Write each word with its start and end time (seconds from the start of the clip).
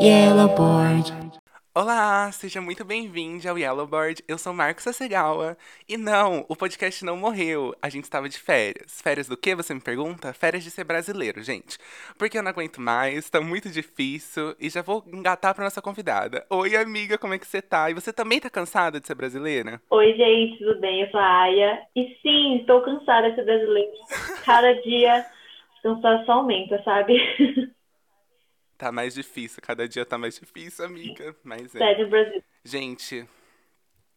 Yellowboard. 0.00 1.12
Olá, 1.74 2.30
seja 2.30 2.60
muito 2.60 2.84
bem-vindo 2.84 3.48
ao 3.48 3.58
Yellowboard. 3.58 4.22
Eu 4.28 4.38
sou 4.38 4.52
Marcos 4.52 4.84
Sassegawa. 4.84 5.56
E 5.88 5.96
não, 5.96 6.46
o 6.48 6.54
podcast 6.54 7.04
não 7.04 7.16
morreu. 7.16 7.74
A 7.82 7.88
gente 7.88 8.04
estava 8.04 8.28
de 8.28 8.38
férias. 8.38 9.02
Férias 9.02 9.26
do 9.26 9.36
que, 9.36 9.56
você 9.56 9.74
me 9.74 9.80
pergunta? 9.80 10.32
Férias 10.32 10.62
de 10.62 10.70
ser 10.70 10.84
brasileiro, 10.84 11.42
gente. 11.42 11.78
Porque 12.16 12.38
eu 12.38 12.44
não 12.44 12.50
aguento 12.50 12.80
mais, 12.80 13.28
tá 13.28 13.40
muito 13.40 13.68
difícil. 13.70 14.54
E 14.60 14.70
já 14.70 14.82
vou 14.82 15.02
engatar 15.12 15.52
pra 15.52 15.64
nossa 15.64 15.82
convidada. 15.82 16.46
Oi, 16.48 16.76
amiga, 16.76 17.18
como 17.18 17.34
é 17.34 17.38
que 17.38 17.46
você 17.46 17.60
tá? 17.60 17.90
E 17.90 17.94
você 17.94 18.12
também 18.12 18.38
tá 18.38 18.48
cansada 18.48 19.00
de 19.00 19.06
ser 19.06 19.16
brasileira? 19.16 19.80
Oi, 19.90 20.14
gente, 20.14 20.58
tudo 20.58 20.78
bem? 20.80 21.02
Eu 21.02 21.10
sou 21.10 21.18
a 21.18 21.40
Aya. 21.42 21.82
E 21.96 22.16
sim, 22.22 22.58
estou 22.58 22.82
cansada 22.82 23.30
de 23.30 23.34
ser 23.34 23.44
brasileira. 23.44 23.90
Cada 24.44 24.74
dia 24.82 25.26
o 25.84 25.94
cansaço 25.94 26.30
aumenta, 26.30 26.80
sabe? 26.84 27.18
Tá 28.78 28.92
mais 28.92 29.12
difícil, 29.12 29.60
cada 29.60 29.88
dia 29.88 30.06
tá 30.06 30.16
mais 30.16 30.38
difícil, 30.38 30.84
amiga. 30.84 31.34
Mas 31.42 31.74
é. 31.74 31.78
Sério, 31.78 32.08
Brasil. 32.08 32.40
Gente, 32.64 33.28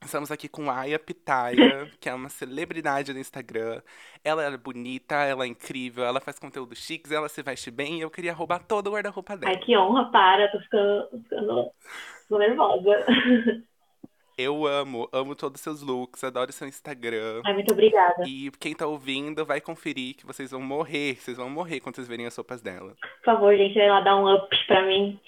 estamos 0.05 0.29
aqui 0.29 0.47
com 0.47 0.69
Aya 0.69 0.99
Pitaya, 0.99 1.89
que 1.99 2.07
é 2.07 2.13
uma 2.13 2.29
celebridade 2.29 3.11
do 3.11 3.17
Instagram. 3.17 3.81
Ela 4.23 4.43
é 4.43 4.55
bonita, 4.55 5.15
ela 5.15 5.45
é 5.45 5.47
incrível, 5.47 6.05
ela 6.05 6.21
faz 6.21 6.37
conteúdo 6.37 6.75
chiques, 6.75 7.11
ela 7.11 7.27
se 7.27 7.41
veste 7.41 7.71
bem 7.71 7.97
e 7.97 8.01
eu 8.01 8.11
queria 8.11 8.33
roubar 8.33 8.63
todo 8.63 8.85
o 8.87 8.91
guarda-roupa 8.91 9.35
dela. 9.35 9.51
Ai, 9.51 9.59
que 9.59 9.75
honra, 9.75 10.11
para, 10.11 10.51
tô 10.51 10.59
ficando, 10.59 11.07
tô 11.07 11.17
ficando 11.17 11.71
tô 12.29 12.37
nervosa. 12.37 13.05
Eu 14.41 14.65
amo, 14.65 15.07
amo 15.13 15.35
todos 15.35 15.59
os 15.59 15.63
seus 15.63 15.83
looks, 15.83 16.23
adoro 16.23 16.51
seu 16.51 16.67
Instagram. 16.67 17.43
Ai, 17.45 17.53
muito 17.53 17.71
obrigada. 17.71 18.23
E 18.27 18.49
quem 18.59 18.73
tá 18.73 18.87
ouvindo 18.87 19.45
vai 19.45 19.61
conferir 19.61 20.15
que 20.15 20.25
vocês 20.25 20.49
vão 20.49 20.61
morrer, 20.61 21.15
vocês 21.15 21.37
vão 21.37 21.47
morrer 21.47 21.79
quando 21.79 21.97
vocês 21.97 22.07
verem 22.07 22.25
as 22.25 22.35
roupas 22.35 22.59
dela. 22.59 22.95
Por 23.19 23.25
favor, 23.25 23.55
gente, 23.55 23.75
vai 23.75 23.87
lá 23.87 24.01
dar 24.01 24.17
um 24.17 24.33
up 24.33 24.49
pra 24.65 24.83
mim, 24.87 25.19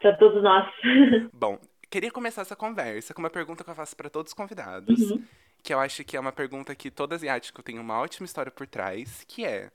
pra 0.00 0.16
todos 0.16 0.42
nós. 0.42 0.66
Bom, 1.34 1.58
queria 1.90 2.10
começar 2.10 2.40
essa 2.40 2.56
conversa 2.56 3.12
com 3.12 3.20
uma 3.20 3.28
pergunta 3.28 3.62
que 3.62 3.68
eu 3.68 3.74
faço 3.74 3.94
pra 3.94 4.08
todos 4.08 4.30
os 4.30 4.34
convidados. 4.34 5.10
Uhum. 5.10 5.22
Que 5.62 5.74
eu 5.74 5.78
acho 5.78 6.02
que 6.02 6.16
é 6.16 6.20
uma 6.20 6.32
pergunta 6.32 6.74
que 6.74 6.90
todo 6.90 7.12
asiático 7.12 7.62
tem 7.62 7.78
uma 7.78 8.00
ótima 8.00 8.24
história 8.24 8.50
por 8.50 8.66
trás, 8.66 9.22
que 9.28 9.44
é 9.44 9.70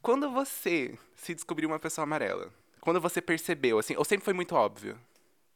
quando 0.00 0.30
você 0.30 0.98
se 1.14 1.34
descobriu 1.34 1.68
uma 1.68 1.78
pessoa 1.78 2.04
amarela? 2.04 2.48
Quando 2.80 2.98
você 2.98 3.20
percebeu, 3.20 3.78
assim, 3.78 3.94
ou 3.94 4.04
sempre 4.04 4.24
foi 4.24 4.32
muito 4.32 4.54
óbvio? 4.54 4.96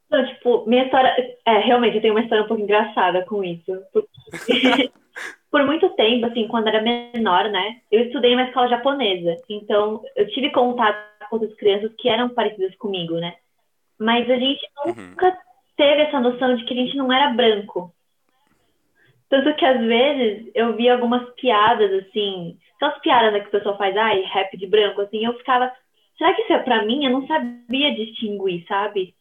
Então, 0.08 0.26
tipo, 0.26 0.68
minha 0.68 0.84
história. 0.84 1.31
É, 1.44 1.58
realmente, 1.58 1.96
eu 1.96 2.02
tenho 2.02 2.14
uma 2.14 2.22
história 2.22 2.44
um 2.44 2.48
pouco 2.48 2.62
engraçada 2.62 3.24
com 3.24 3.42
isso. 3.42 3.72
Porque, 3.92 4.90
por 5.50 5.64
muito 5.64 5.88
tempo, 5.90 6.26
assim, 6.26 6.46
quando 6.46 6.68
era 6.68 6.80
menor, 6.80 7.50
né? 7.50 7.80
Eu 7.90 8.04
estudei 8.04 8.32
em 8.32 8.34
uma 8.34 8.44
escola 8.44 8.68
japonesa. 8.68 9.36
Então, 9.48 10.02
eu 10.14 10.28
tive 10.28 10.50
contato 10.50 10.96
com 11.28 11.36
outras 11.36 11.54
crianças 11.56 11.92
que 11.98 12.08
eram 12.08 12.28
parecidas 12.28 12.74
comigo, 12.76 13.14
né? 13.14 13.34
Mas 13.98 14.30
a 14.30 14.36
gente 14.36 14.60
nunca 14.84 15.36
teve 15.76 16.02
essa 16.02 16.20
noção 16.20 16.54
de 16.54 16.64
que 16.64 16.74
a 16.74 16.76
gente 16.76 16.96
não 16.96 17.12
era 17.12 17.30
branco. 17.30 17.92
Tanto 19.28 19.54
que, 19.56 19.64
às 19.64 19.80
vezes, 19.80 20.50
eu 20.54 20.76
via 20.76 20.92
algumas 20.92 21.28
piadas, 21.34 21.90
assim. 22.04 22.56
Aquelas 22.76 23.00
piadas 23.00 23.32
né, 23.32 23.40
que 23.40 23.48
o 23.48 23.52
pessoal 23.52 23.76
faz, 23.78 23.96
ai, 23.96 24.20
rap 24.22 24.56
de 24.56 24.66
branco, 24.66 25.00
assim. 25.00 25.24
Eu 25.24 25.36
ficava. 25.38 25.72
Será 26.16 26.34
que 26.34 26.42
isso 26.42 26.52
é 26.52 26.58
pra 26.58 26.84
mim? 26.84 27.04
Eu 27.04 27.12
não 27.12 27.26
sabia 27.26 27.94
distinguir, 27.94 28.64
sabe? 28.68 29.14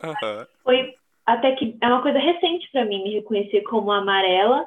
Aham. 0.00 0.46
foi 0.62 0.94
até 1.28 1.52
que 1.52 1.76
é 1.82 1.86
uma 1.86 2.00
coisa 2.00 2.18
recente 2.18 2.70
pra 2.72 2.86
mim 2.86 3.02
me 3.04 3.12
reconhecer 3.12 3.60
como 3.62 3.92
amarela 3.92 4.66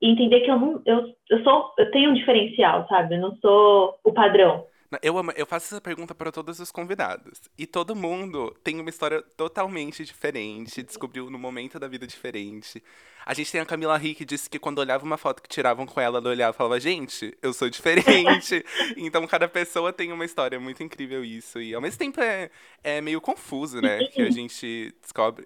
e 0.00 0.08
entender 0.08 0.42
que 0.42 0.50
eu 0.50 0.60
não 0.60 0.80
eu, 0.86 1.12
eu 1.28 1.42
sou 1.42 1.74
eu 1.76 1.90
tenho 1.90 2.10
um 2.10 2.14
diferencial, 2.14 2.86
sabe? 2.88 3.16
Eu 3.16 3.20
não 3.20 3.36
sou 3.38 3.98
o 4.04 4.12
padrão. 4.12 4.64
Eu, 5.02 5.18
amo- 5.18 5.32
eu 5.36 5.46
faço 5.46 5.66
essa 5.66 5.80
pergunta 5.80 6.14
para 6.14 6.30
todos 6.30 6.60
os 6.60 6.70
convidados. 6.70 7.40
E 7.58 7.66
todo 7.66 7.94
mundo 7.96 8.54
tem 8.62 8.78
uma 8.80 8.88
história 8.90 9.20
totalmente 9.36 10.04
diferente, 10.04 10.82
descobriu 10.82 11.28
no 11.30 11.38
momento 11.38 11.78
da 11.78 11.88
vida 11.88 12.06
diferente. 12.06 12.82
A 13.24 13.34
gente 13.34 13.50
tem 13.50 13.60
a 13.60 13.66
Camila 13.66 13.96
Rick 13.98 14.16
que 14.18 14.24
disse 14.24 14.48
que 14.48 14.58
quando 14.58 14.78
olhava 14.78 15.04
uma 15.04 15.16
foto 15.16 15.42
que 15.42 15.48
tiravam 15.48 15.84
com 15.84 16.00
ela, 16.00 16.18
ela 16.18 16.28
olhava 16.30 16.54
e 16.54 16.56
falava, 16.56 16.78
gente, 16.78 17.36
eu 17.42 17.52
sou 17.52 17.68
diferente. 17.68 18.64
então 18.96 19.26
cada 19.26 19.48
pessoa 19.48 19.92
tem 19.92 20.12
uma 20.12 20.24
história, 20.24 20.54
é 20.56 20.58
muito 20.60 20.82
incrível 20.82 21.24
isso. 21.24 21.60
E 21.60 21.74
ao 21.74 21.80
mesmo 21.80 21.98
tempo 21.98 22.20
é, 22.20 22.48
é 22.84 23.00
meio 23.00 23.20
confuso, 23.20 23.80
né? 23.80 23.98
Que 24.06 24.22
a 24.22 24.30
gente 24.30 24.94
descobre. 25.02 25.44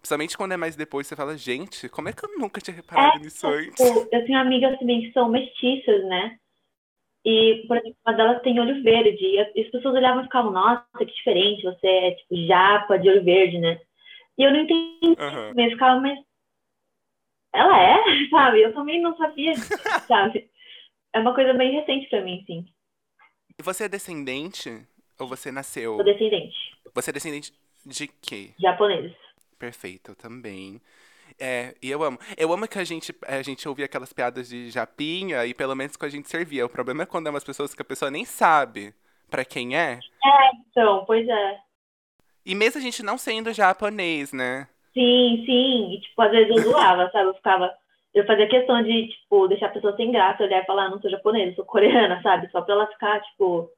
Principalmente 0.00 0.36
quando 0.38 0.52
é 0.52 0.56
mais 0.56 0.76
depois, 0.76 1.06
você 1.06 1.14
fala, 1.16 1.36
gente, 1.36 1.88
como 1.90 2.08
é 2.08 2.12
que 2.12 2.24
eu 2.24 2.38
nunca 2.38 2.60
tinha 2.60 2.74
reparado 2.74 3.18
nisso 3.24 3.46
antes? 3.46 3.78
Eu 4.10 4.24
tenho 4.24 4.38
amigas 4.38 4.78
também 4.78 5.02
que 5.02 5.12
são 5.12 5.28
mestiças, 5.28 6.02
né? 6.04 6.38
E, 7.24 7.64
por 7.68 7.76
exemplo, 7.76 7.96
uma 8.06 8.16
delas 8.16 8.42
tem 8.42 8.58
olho 8.60 8.82
verde. 8.82 9.24
E 9.24 9.38
as, 9.40 9.48
as 9.56 9.70
pessoas 9.70 9.94
olhavam 9.94 10.22
e 10.22 10.24
ficavam, 10.24 10.52
nossa, 10.52 10.86
que 10.98 11.06
diferente, 11.06 11.62
você 11.64 11.86
é 11.86 12.10
tipo 12.12 12.36
japa 12.46 12.98
de 12.98 13.08
olho 13.10 13.24
verde, 13.24 13.58
né? 13.58 13.80
E 14.38 14.44
eu 14.44 14.52
não 14.52 14.60
entendi 14.60 15.16
Aham. 15.18 15.56
mesmo, 15.56 15.72
ficava, 15.72 16.00
mas 16.00 16.18
ela 17.52 17.78
é, 17.80 17.96
sabe? 18.30 18.62
Eu 18.62 18.72
também 18.74 19.00
não 19.02 19.16
sabia, 19.16 19.54
sabe? 20.08 20.50
É 21.14 21.20
uma 21.20 21.34
coisa 21.34 21.54
bem 21.54 21.72
recente 21.74 22.08
pra 22.10 22.22
mim, 22.22 22.44
sim. 22.46 22.66
E 23.58 23.62
você 23.62 23.84
é 23.84 23.88
descendente? 23.88 24.86
Ou 25.18 25.28
você 25.28 25.50
nasceu? 25.50 25.96
Sou 25.96 26.04
descendente 26.04 26.56
Você 26.94 27.10
é 27.10 27.14
descendente 27.14 27.54
de 27.86 28.08
quê? 28.08 28.54
japonês. 28.58 29.12
Perfeito, 29.58 30.12
eu 30.12 30.16
também. 30.16 30.80
É, 31.38 31.74
e 31.82 31.90
eu 31.90 32.02
amo. 32.02 32.18
Eu 32.36 32.52
amo 32.52 32.68
que 32.68 32.78
a 32.78 32.84
gente, 32.84 33.14
a 33.26 33.42
gente 33.42 33.68
ouvia 33.68 33.84
aquelas 33.86 34.12
piadas 34.12 34.48
de 34.48 34.70
japinha 34.70 35.44
e 35.46 35.54
pelo 35.54 35.74
menos 35.74 35.96
com 35.96 36.04
a 36.04 36.08
gente 36.08 36.28
servia. 36.28 36.66
O 36.66 36.68
problema 36.68 37.02
é 37.02 37.06
quando 37.06 37.26
é 37.26 37.30
umas 37.30 37.44
pessoas 37.44 37.74
que 37.74 37.82
a 37.82 37.84
pessoa 37.84 38.10
nem 38.10 38.24
sabe 38.24 38.94
pra 39.30 39.44
quem 39.44 39.76
é. 39.76 39.98
Então, 40.70 41.04
pois 41.06 41.26
é. 41.28 41.58
E 42.44 42.54
mesmo 42.54 42.78
a 42.78 42.82
gente 42.82 43.02
não 43.02 43.18
sendo 43.18 43.52
japonês, 43.52 44.32
né? 44.32 44.68
Sim, 44.94 45.42
sim. 45.46 45.92
E, 45.94 46.00
tipo, 46.00 46.20
às 46.22 46.30
vezes 46.30 46.48
eu 46.50 46.62
zoava, 46.62 47.10
sabe? 47.12 47.28
Eu 47.28 47.34
ficava. 47.34 47.70
Eu 48.14 48.26
fazia 48.26 48.48
questão 48.48 48.82
de, 48.82 49.08
tipo, 49.08 49.46
deixar 49.48 49.66
a 49.66 49.70
pessoa 49.70 49.94
sem 49.96 50.10
graça, 50.10 50.42
olhar 50.42 50.62
e 50.62 50.66
falar, 50.66 50.86
"Ah, 50.86 50.88
não 50.90 51.00
sou 51.00 51.10
japonesa, 51.10 51.54
sou 51.54 51.64
coreana, 51.64 52.20
sabe? 52.22 52.50
Só 52.50 52.62
pra 52.62 52.74
ela 52.74 52.86
ficar, 52.88 53.20
tipo, 53.20 53.70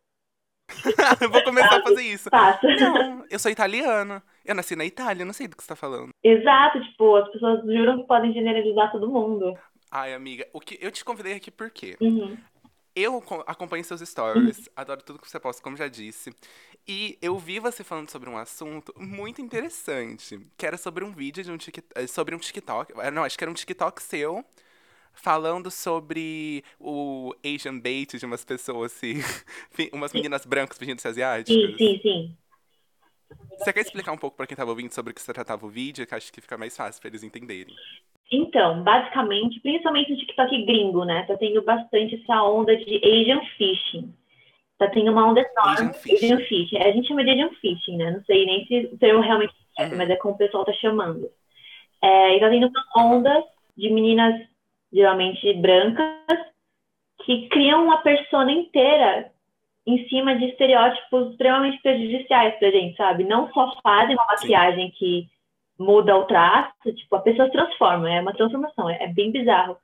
eu 1.21 1.31
vou 1.31 1.43
começar 1.43 1.79
a 1.79 1.83
fazer 1.83 2.03
isso. 2.03 2.31
passa. 2.31 2.61
Não, 2.69 3.25
eu 3.29 3.39
sou 3.39 3.51
italiano. 3.51 4.23
Eu 4.51 4.55
nasci 4.57 4.75
na 4.77 4.85
Itália, 4.85 5.25
não 5.25 5.33
sei 5.33 5.47
do 5.49 5.57
que 5.57 5.63
você 5.63 5.69
tá 5.69 5.77
falando. 5.77 6.11
Exato, 6.23 6.81
tipo, 6.83 7.17
as 7.17 7.31
pessoas 7.31 7.61
juram 7.65 7.99
que 8.01 8.07
podem 8.07 8.33
generalizar 8.33 8.91
todo 8.93 9.11
mundo. 9.11 9.59
Ai, 9.91 10.15
amiga, 10.15 10.47
o 10.53 10.61
que 10.61 10.79
eu 10.81 10.91
te 10.91 11.05
convidei 11.05 11.35
aqui 11.35 11.51
por 11.51 11.71
quê? 11.71 11.99
Uhum. 12.01 12.45
Eu 12.95 13.21
co- 13.23 13.45
acompanho 13.47 13.85
seus 13.85 14.01
stories, 14.01 14.69
adoro 14.77 15.03
tudo 15.03 15.21
que 15.21 15.31
você 15.31 15.39
posta, 15.41 15.63
como 15.63 15.77
já 15.77 15.89
disse. 15.89 16.35
E 16.89 17.19
eu 17.23 17.39
vi 17.39 17.61
você 17.61 17.85
falando 17.85 18.11
sobre 18.11 18.29
um 18.31 18.37
assunto 18.39 18.93
muito 18.99 19.41
interessante, 19.41 20.41
que 20.59 20.67
era 20.67 20.77
sobre 20.77 21.05
um 21.05 21.13
vídeo 21.13 21.45
de 21.45 21.53
um 21.53 21.57
TikTok, 21.59 22.09
sobre 22.09 22.35
um 22.35 22.39
TikTok, 22.39 22.93
eh, 23.01 23.11
não, 23.11 23.25
acho 23.25 23.39
que 23.39 23.45
era 23.45 23.51
um 23.51 23.55
TikTok 23.55 24.03
seu, 24.03 24.45
falando 25.15 25.71
sobre 25.71 26.65
o 26.81 27.35
Asian 27.45 27.79
bait 27.81 28.19
de 28.19 28.27
umas 28.27 28.45
pessoas 28.45 28.95
fi- 29.73 29.91
umas 29.93 30.13
meninas 30.15 30.47
brancas 30.47 30.79
fingindo 30.79 31.01
ser 31.01 31.09
Sim, 31.47 31.75
asiáticas. 31.79 31.79
sim, 31.79 31.99
sim. 32.03 32.37
Você 33.59 33.73
quer 33.73 33.81
explicar 33.81 34.13
um 34.13 34.19
pouco 34.19 34.37
pra 34.37 34.47
quem 34.47 34.57
tava 34.57 34.71
ouvindo 34.71 34.93
sobre 34.93 35.13
o 35.13 35.15
que 35.15 35.21
se 35.21 35.33
tratava 35.33 35.65
o 35.67 35.69
vídeo, 35.69 36.07
que 36.07 36.15
acho 36.15 36.33
que 36.33 36.41
fica 36.41 36.57
mais 36.57 36.77
fácil 36.77 37.01
pra 37.01 37.09
eles 37.11 37.23
entenderem. 37.23 37.75
Então, 38.33 38.83
basicamente, 38.83 39.61
principalmente 39.61 40.11
no 40.13 40.19
TikTok 40.19 40.65
gringo, 40.65 41.05
né? 41.05 41.25
Tá 41.25 41.37
tendo 41.37 41.63
bastante 41.63 42.15
essa 42.23 42.43
onda 42.45 42.77
de 42.77 42.97
Asian 43.05 43.41
fishing. 43.57 44.15
Tá 44.79 44.89
tendo 44.89 45.11
uma 45.11 45.29
onda 45.29 45.41
enorme. 45.41 45.91
Asian. 45.91 46.15
Asian 46.15 46.39
fishing. 46.47 46.79
A 46.79 46.93
gente 46.93 47.09
chama 47.09 47.25
de 47.25 47.31
Asian 47.31 47.51
fishing, 47.61 47.97
né? 47.97 48.13
Não 48.13 48.25
sei 48.25 48.47
nem 48.47 48.65
se 48.67 48.89
o 48.93 48.99
termo 48.99 49.21
realmente 49.21 49.53
é, 49.79 49.85
Uhum. 49.87 49.97
mas 49.97 50.11
é 50.11 50.17
como 50.17 50.35
o 50.35 50.39
pessoal 50.39 50.65
tá 50.65 50.73
chamando. 50.75 51.29
É, 52.03 52.37
e 52.37 52.41
tá 52.41 52.49
tendo 52.49 52.71
uma 52.97 53.05
onda 53.05 53.45
de 53.77 53.91
meninas, 53.91 54.41
geralmente 54.93 55.53
brancas, 55.55 56.07
que 57.25 57.49
criam 57.49 57.85
uma 57.85 57.99
persona 57.99 58.51
inteira 58.53 59.31
em 59.87 60.09
cima 60.09 60.37
de 60.37 60.47
estereótipos 60.47 61.31
extremamente 61.31 61.81
prejudiciais 61.83 62.55
pra 62.59 62.71
gente, 62.71 62.97
sabe? 62.97 63.25
Não 63.25 63.51
só 63.53 63.75
fazem 63.83 64.15
uma 64.15 64.37
Sim. 64.37 64.49
maquiagem 64.49 64.91
que 64.93 65.27
muda 65.79 66.17
o 66.17 66.27
traço, 66.27 66.93
tipo, 66.95 67.17
a 67.17 67.21
pessoa 67.21 67.47
se 67.47 67.53
transforma, 67.53 68.11
é 68.11 68.21
uma 68.21 68.35
transformação, 68.35 68.89
é, 68.89 69.05
é 69.05 69.09
bem 69.09 69.33
bizarro. 69.33 69.77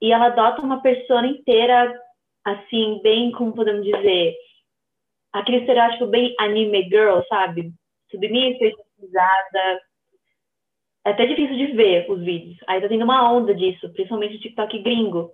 E 0.00 0.12
ela 0.12 0.26
adota 0.26 0.60
uma 0.60 0.82
persona 0.82 1.26
inteira, 1.28 1.98
assim, 2.44 3.00
bem, 3.02 3.30
como 3.30 3.54
podemos 3.54 3.84
dizer, 3.84 4.34
aquele 5.32 5.58
estereótipo 5.58 6.06
bem 6.06 6.34
anime 6.38 6.82
girl, 6.84 7.20
sabe? 7.28 7.72
Submissa, 8.10 8.64
estilizada. 8.64 9.80
É 11.04 11.10
até 11.10 11.26
difícil 11.26 11.56
de 11.56 11.66
ver 11.68 12.10
os 12.10 12.20
vídeos. 12.22 12.58
Aí 12.66 12.80
tá 12.80 12.88
tendo 12.88 13.04
uma 13.04 13.32
onda 13.32 13.54
disso, 13.54 13.88
principalmente 13.92 14.34
no 14.34 14.40
TikTok 14.40 14.82
gringo. 14.82 15.30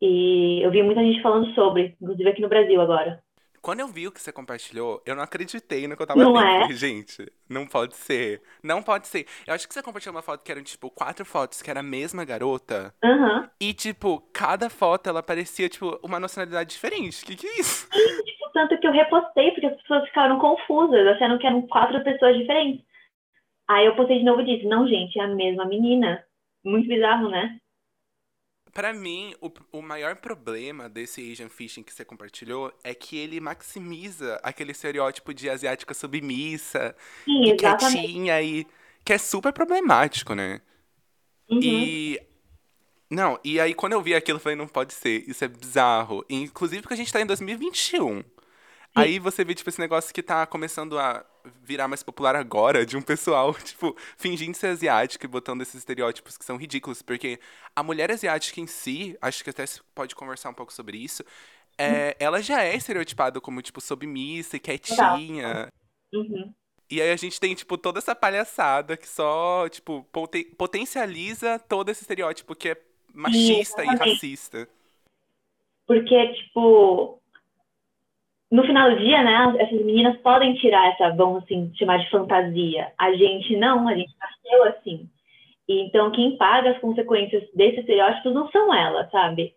E 0.00 0.60
eu 0.62 0.70
vi 0.70 0.82
muita 0.82 1.02
gente 1.02 1.22
falando 1.22 1.54
sobre, 1.54 1.94
inclusive 2.00 2.28
aqui 2.28 2.40
no 2.40 2.48
Brasil 2.48 2.80
agora. 2.80 3.22
Quando 3.64 3.80
eu 3.80 3.88
vi 3.88 4.06
o 4.06 4.12
que 4.12 4.20
você 4.20 4.30
compartilhou, 4.30 5.02
eu 5.06 5.16
não 5.16 5.22
acreditei 5.22 5.88
no 5.88 5.96
que 5.96 6.02
eu 6.02 6.06
tava 6.06 6.22
Não 6.22 6.34
vendo. 6.34 6.44
é? 6.44 6.60
Falei, 6.60 6.76
gente, 6.76 7.32
não 7.48 7.66
pode 7.66 7.96
ser. 7.96 8.42
Não 8.62 8.82
pode 8.82 9.06
ser. 9.08 9.26
Eu 9.46 9.54
acho 9.54 9.66
que 9.66 9.72
você 9.72 9.82
compartilhou 9.82 10.14
uma 10.14 10.20
foto 10.20 10.44
que 10.44 10.52
eram, 10.52 10.62
tipo, 10.62 10.90
quatro 10.90 11.24
fotos 11.24 11.62
que 11.62 11.70
era 11.70 11.80
a 11.80 11.82
mesma 11.82 12.26
garota. 12.26 12.94
Aham. 13.02 13.48
E, 13.58 13.72
tipo, 13.72 14.20
cada 14.34 14.68
foto 14.68 15.08
ela 15.08 15.22
parecia, 15.22 15.66
tipo, 15.66 15.98
uma 16.02 16.20
nacionalidade 16.20 16.74
diferente. 16.74 17.24
Que 17.24 17.34
que 17.34 17.46
é 17.46 17.58
isso? 17.58 17.88
Tipo, 17.90 18.50
tanto 18.52 18.78
que 18.78 18.86
eu 18.86 18.92
repostei, 18.92 19.50
porque 19.52 19.66
as 19.66 19.80
pessoas 19.80 20.04
ficaram 20.08 20.38
confusas, 20.38 21.06
achando 21.06 21.38
que 21.38 21.46
eram 21.46 21.62
quatro 21.62 22.04
pessoas 22.04 22.36
diferentes. 22.36 22.84
Aí 23.66 23.86
eu 23.86 23.96
postei 23.96 24.18
de 24.18 24.26
novo 24.26 24.42
e 24.42 24.44
disse, 24.44 24.66
não, 24.66 24.86
gente, 24.86 25.18
é 25.18 25.22
a 25.24 25.28
mesma 25.28 25.64
menina. 25.64 26.22
Muito 26.62 26.86
bizarro, 26.86 27.30
né? 27.30 27.58
Pra 28.74 28.92
mim, 28.92 29.32
o, 29.40 29.52
o 29.70 29.80
maior 29.80 30.16
problema 30.16 30.88
desse 30.88 31.30
Asian 31.30 31.48
Fishing 31.48 31.84
que 31.84 31.94
você 31.94 32.04
compartilhou 32.04 32.72
é 32.82 32.92
que 32.92 33.16
ele 33.16 33.40
maximiza 33.40 34.40
aquele 34.42 34.72
estereótipo 34.72 35.32
de 35.32 35.48
asiática 35.48 35.94
submissa 35.94 36.96
Sim, 37.24 37.44
e 37.44 37.52
exatamente. 37.52 38.00
quietinha 38.00 38.42
e 38.42 38.66
que 39.04 39.12
é 39.12 39.18
super 39.18 39.52
problemático, 39.52 40.34
né? 40.34 40.60
Uhum. 41.48 41.60
E 41.62 42.20
não, 43.08 43.38
e 43.44 43.60
aí 43.60 43.74
quando 43.74 43.92
eu 43.92 44.02
vi 44.02 44.12
aquilo, 44.12 44.38
eu 44.38 44.42
falei, 44.42 44.56
não 44.56 44.66
pode 44.66 44.92
ser, 44.92 45.22
isso 45.28 45.44
é 45.44 45.48
bizarro. 45.48 46.24
E, 46.28 46.34
inclusive 46.34 46.82
porque 46.82 46.94
a 46.94 46.96
gente 46.96 47.12
tá 47.12 47.20
em 47.20 47.26
2021. 47.26 48.24
Aí 48.92 49.20
você 49.20 49.44
vê, 49.44 49.54
tipo, 49.54 49.68
esse 49.68 49.80
negócio 49.80 50.12
que 50.12 50.22
tá 50.22 50.46
começando 50.46 50.98
a 50.98 51.24
virar 51.62 51.88
mais 51.88 52.02
popular 52.02 52.34
agora, 52.36 52.86
de 52.86 52.96
um 52.96 53.02
pessoal, 53.02 53.54
tipo, 53.62 53.96
fingindo 54.16 54.56
ser 54.56 54.68
asiático 54.68 55.24
e 55.24 55.28
botando 55.28 55.62
esses 55.62 55.76
estereótipos 55.76 56.36
que 56.36 56.44
são 56.44 56.56
ridículos, 56.56 57.02
porque 57.02 57.38
a 57.74 57.82
mulher 57.82 58.10
asiática 58.10 58.60
em 58.60 58.66
si, 58.66 59.16
acho 59.20 59.44
que 59.44 59.50
até 59.50 59.66
você 59.66 59.80
pode 59.94 60.14
conversar 60.14 60.50
um 60.50 60.54
pouco 60.54 60.72
sobre 60.72 60.96
isso, 60.98 61.24
é, 61.76 62.16
ela 62.18 62.40
já 62.40 62.62
é 62.62 62.74
estereotipada 62.76 63.40
como, 63.40 63.60
tipo, 63.60 63.80
submissa 63.80 64.56
e 64.56 64.60
quietinha. 64.60 65.72
Uhum. 66.12 66.54
E 66.90 67.00
aí 67.00 67.10
a 67.10 67.16
gente 67.16 67.40
tem, 67.40 67.54
tipo, 67.54 67.76
toda 67.76 67.98
essa 67.98 68.14
palhaçada 68.14 68.96
que 68.96 69.08
só, 69.08 69.68
tipo, 69.68 70.04
poten- 70.12 70.44
potencializa 70.56 71.58
todo 71.58 71.90
esse 71.90 72.02
estereótipo 72.02 72.54
que 72.54 72.70
é 72.70 72.80
machista 73.12 73.82
e 73.82 73.86
racista. 73.86 74.68
Porque, 75.86 76.32
tipo, 76.34 77.20
no 78.54 78.64
final 78.64 78.88
do 78.88 78.98
dia, 78.98 79.20
né, 79.24 79.56
essas 79.58 79.84
meninas 79.84 80.16
podem 80.18 80.54
tirar 80.54 80.92
essa, 80.92 81.10
vamos 81.16 81.42
assim, 81.42 81.72
chamar 81.74 81.98
de 81.98 82.08
fantasia. 82.08 82.92
A 82.96 83.12
gente 83.12 83.56
não, 83.56 83.88
a 83.88 83.94
gente 83.96 84.14
nasceu 84.16 84.64
assim. 84.68 85.08
Então, 85.68 86.12
quem 86.12 86.36
paga 86.36 86.70
as 86.70 86.78
consequências 86.78 87.42
desses 87.52 87.80
estereótipos 87.80 88.32
não 88.32 88.48
são 88.52 88.72
elas, 88.72 89.10
sabe? 89.10 89.54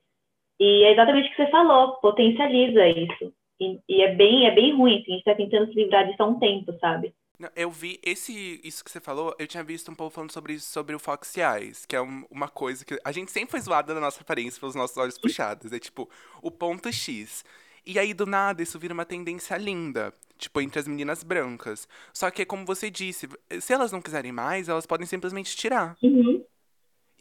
E 0.59 0.83
é 0.83 0.94
exatamente 0.94 1.27
o 1.27 1.31
que 1.31 1.44
você 1.44 1.51
falou, 1.51 1.97
potencializa 1.97 2.88
isso. 2.88 3.31
E, 3.59 3.79
e 3.88 4.01
é 4.01 4.15
bem, 4.15 4.47
é 4.47 4.51
bem 4.51 4.75
ruim, 4.75 5.00
assim, 5.00 5.11
a 5.11 5.15
gente 5.15 5.23
tá 5.25 5.35
tentando 5.35 5.67
se 5.67 5.75
livrar 5.75 6.07
disso 6.07 6.23
há 6.23 6.25
um 6.25 6.39
tempo, 6.39 6.73
sabe? 6.79 7.13
Eu 7.55 7.69
vi 7.69 8.00
esse, 8.03 8.59
isso 8.63 8.83
que 8.83 8.89
você 8.89 9.00
falou, 9.00 9.35
eu 9.38 9.45
tinha 9.45 9.63
visto 9.63 9.91
um 9.91 9.95
povo 9.95 10.09
falando 10.09 10.31
sobre 10.31 10.53
isso, 10.53 10.71
sobre 10.71 10.95
o 10.95 11.00
Fox 11.00 11.38
Eyes, 11.38 11.85
que 11.85 11.95
é 11.95 12.01
um- 12.01 12.25
uma 12.31 12.47
coisa 12.47 12.83
que 12.83 13.00
a 13.05 13.11
gente 13.11 13.29
sempre 13.29 13.51
foi 13.51 13.59
zoada 13.59 13.93
da 13.93 14.00
nossa 14.00 14.21
aparência 14.21 14.59
pelos 14.59 14.73
nossos 14.73 14.97
olhos 14.97 15.19
puxados, 15.19 15.71
é 15.71 15.77
tipo 15.77 16.09
o 16.41 16.50
ponto 16.50 16.91
X. 16.91 17.45
E 17.88 17.98
aí 17.98 18.13
do 18.13 18.25
nada 18.25 18.62
isso 18.62 18.78
vira 18.78 18.94
uma 18.94 19.06
tendência 19.06 19.56
linda, 19.56 20.13
tipo 20.38 20.60
entre 20.60 20.78
as 20.78 20.88
meninas 20.89 21.24
brancas. 21.24 21.88
Só 22.13 22.30
que 22.30 22.45
como 22.45 22.66
você 22.66 22.92
disse, 22.92 23.30
se 23.62 23.74
elas 23.74 23.94
não 23.94 24.01
quiserem 24.01 24.34
mais, 24.34 24.68
elas 24.68 24.86
podem 24.86 25.07
simplesmente 25.07 25.56
tirar. 25.56 25.95
Uhum. 26.04 26.44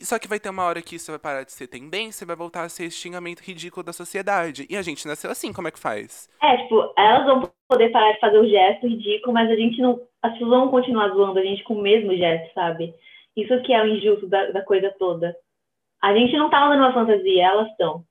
Só 0.01 0.19
que 0.19 0.29
vai 0.29 0.41
ter 0.41 0.51
uma 0.51 0.65
hora 0.65 0.83
que 0.83 0.97
isso 0.97 1.13
vai 1.13 1.21
parar 1.21 1.45
de 1.45 1.53
ser 1.53 1.69
tendência 1.69 2.25
e 2.25 2.27
vai 2.27 2.35
voltar 2.35 2.65
a 2.65 2.69
ser 2.69 2.91
xingamento 2.91 3.41
ridículo 3.41 3.85
da 3.85 3.93
sociedade. 3.93 4.67
E 4.69 4.77
a 4.77 4.83
gente 4.83 5.07
nasceu 5.07 5.31
assim, 5.31 5.53
como 5.53 5.69
é 5.69 5.71
que 5.71 5.79
faz? 5.79 6.29
É, 6.43 6.57
tipo, 6.59 6.93
elas 6.99 7.25
vão 7.25 7.51
poder 7.69 7.91
parar 7.91 8.13
de 8.13 8.21
fazer 8.21 8.39
o 8.39 8.49
gesto 8.49 8.89
ridículo, 8.89 9.33
mas 9.33 9.49
a 9.49 9.55
gente 9.55 9.81
não. 9.81 10.01
As 10.21 10.33
pessoas 10.33 10.51
vão 10.51 10.69
continuar 10.69 11.11
zoando 11.11 11.39
a 11.39 11.45
gente 11.45 11.63
com 11.63 11.75
o 11.75 11.83
mesmo 11.83 12.15
gesto, 12.17 12.53
sabe? 12.53 12.93
Isso 13.37 13.63
que 13.63 13.73
é 13.73 13.83
o 13.83 13.87
injusto 13.87 14.27
da, 14.27 14.51
da 14.51 14.63
coisa 14.63 14.93
toda. 14.99 15.35
A 16.03 16.13
gente 16.13 16.37
não 16.37 16.51
tá 16.51 16.67
usando 16.67 16.81
uma 16.81 16.93
fantasia, 16.93 17.47
elas 17.47 17.71
estão. 17.71 18.05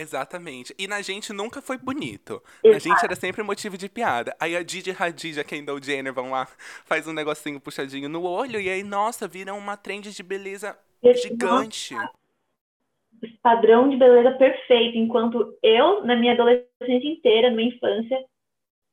Exatamente. 0.00 0.74
E 0.78 0.88
na 0.88 1.02
gente 1.02 1.30
nunca 1.32 1.60
foi 1.60 1.76
bonito. 1.76 2.42
Na 2.64 2.78
gente 2.78 3.04
era 3.04 3.14
sempre 3.14 3.42
motivo 3.42 3.76
de 3.76 3.88
piada. 3.88 4.34
Aí 4.40 4.56
a 4.56 4.62
Didi 4.62 4.96
Hadid 4.98 5.38
a 5.38 5.44
Kendall 5.44 5.82
Jenner 5.82 6.12
vão 6.12 6.30
lá, 6.30 6.46
faz 6.86 7.06
um 7.06 7.12
negocinho 7.12 7.60
puxadinho 7.60 8.08
no 8.08 8.22
olho, 8.24 8.58
e 8.58 8.70
aí, 8.70 8.82
nossa, 8.82 9.28
viram 9.28 9.58
uma 9.58 9.76
trend 9.76 10.10
de 10.10 10.22
beleza 10.22 10.78
gigante. 11.16 11.94
Esse 13.22 13.36
padrão 13.42 13.90
de 13.90 13.98
beleza 13.98 14.32
perfeito, 14.32 14.96
enquanto 14.96 15.54
eu, 15.62 16.02
na 16.06 16.16
minha 16.16 16.32
adolescência 16.32 17.06
inteira, 17.06 17.50
na 17.50 17.56
minha 17.56 17.68
infância, 17.68 18.24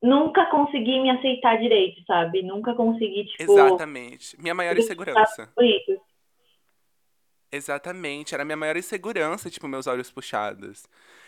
nunca 0.03 0.45
consegui 0.47 0.99
me 0.99 1.09
aceitar 1.09 1.57
direito, 1.57 2.03
sabe? 2.05 2.43
Nunca 2.43 2.73
consegui, 2.73 3.25
tipo, 3.25 3.43
Exatamente. 3.43 4.39
Minha 4.41 4.53
maior 4.53 4.77
insegurança. 4.77 5.49
bonito. 5.55 6.06
Exatamente. 7.57 8.33
Era 8.33 8.43
a 8.43 8.45
minha 8.45 8.57
maior 8.57 8.77
insegurança, 8.77 9.49
tipo, 9.49 9.67
meus 9.67 9.87
olhos 9.87 10.11
puxados. 10.11 10.85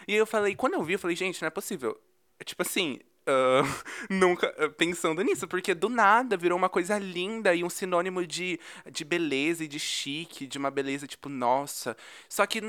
E 0.07 0.15
eu 0.15 0.25
falei, 0.25 0.55
quando 0.55 0.75
eu 0.75 0.83
vi, 0.83 0.93
eu 0.93 0.99
falei, 0.99 1.15
gente, 1.15 1.41
não 1.41 1.47
é 1.47 1.51
possível. 1.51 1.99
Tipo 2.45 2.61
assim, 2.61 2.99
ah, 3.29 3.61
nunca 4.09 4.53
ah, 4.57 4.69
pensando 4.69 5.21
nisso, 5.21 5.47
porque 5.47 5.73
do 5.75 5.89
nada 5.89 6.35
virou 6.35 6.57
uma 6.57 6.69
coisa 6.69 6.97
linda 6.97 7.53
e 7.53 7.63
um 7.63 7.69
sinônimo 7.69 8.25
de, 8.25 8.59
de 8.91 9.05
beleza 9.05 9.63
e 9.63 9.67
de 9.67 9.79
chique, 9.79 10.47
de 10.47 10.57
uma 10.57 10.71
beleza, 10.71 11.05
tipo, 11.05 11.29
nossa. 11.29 11.95
Só 12.27 12.45
que 12.45 12.61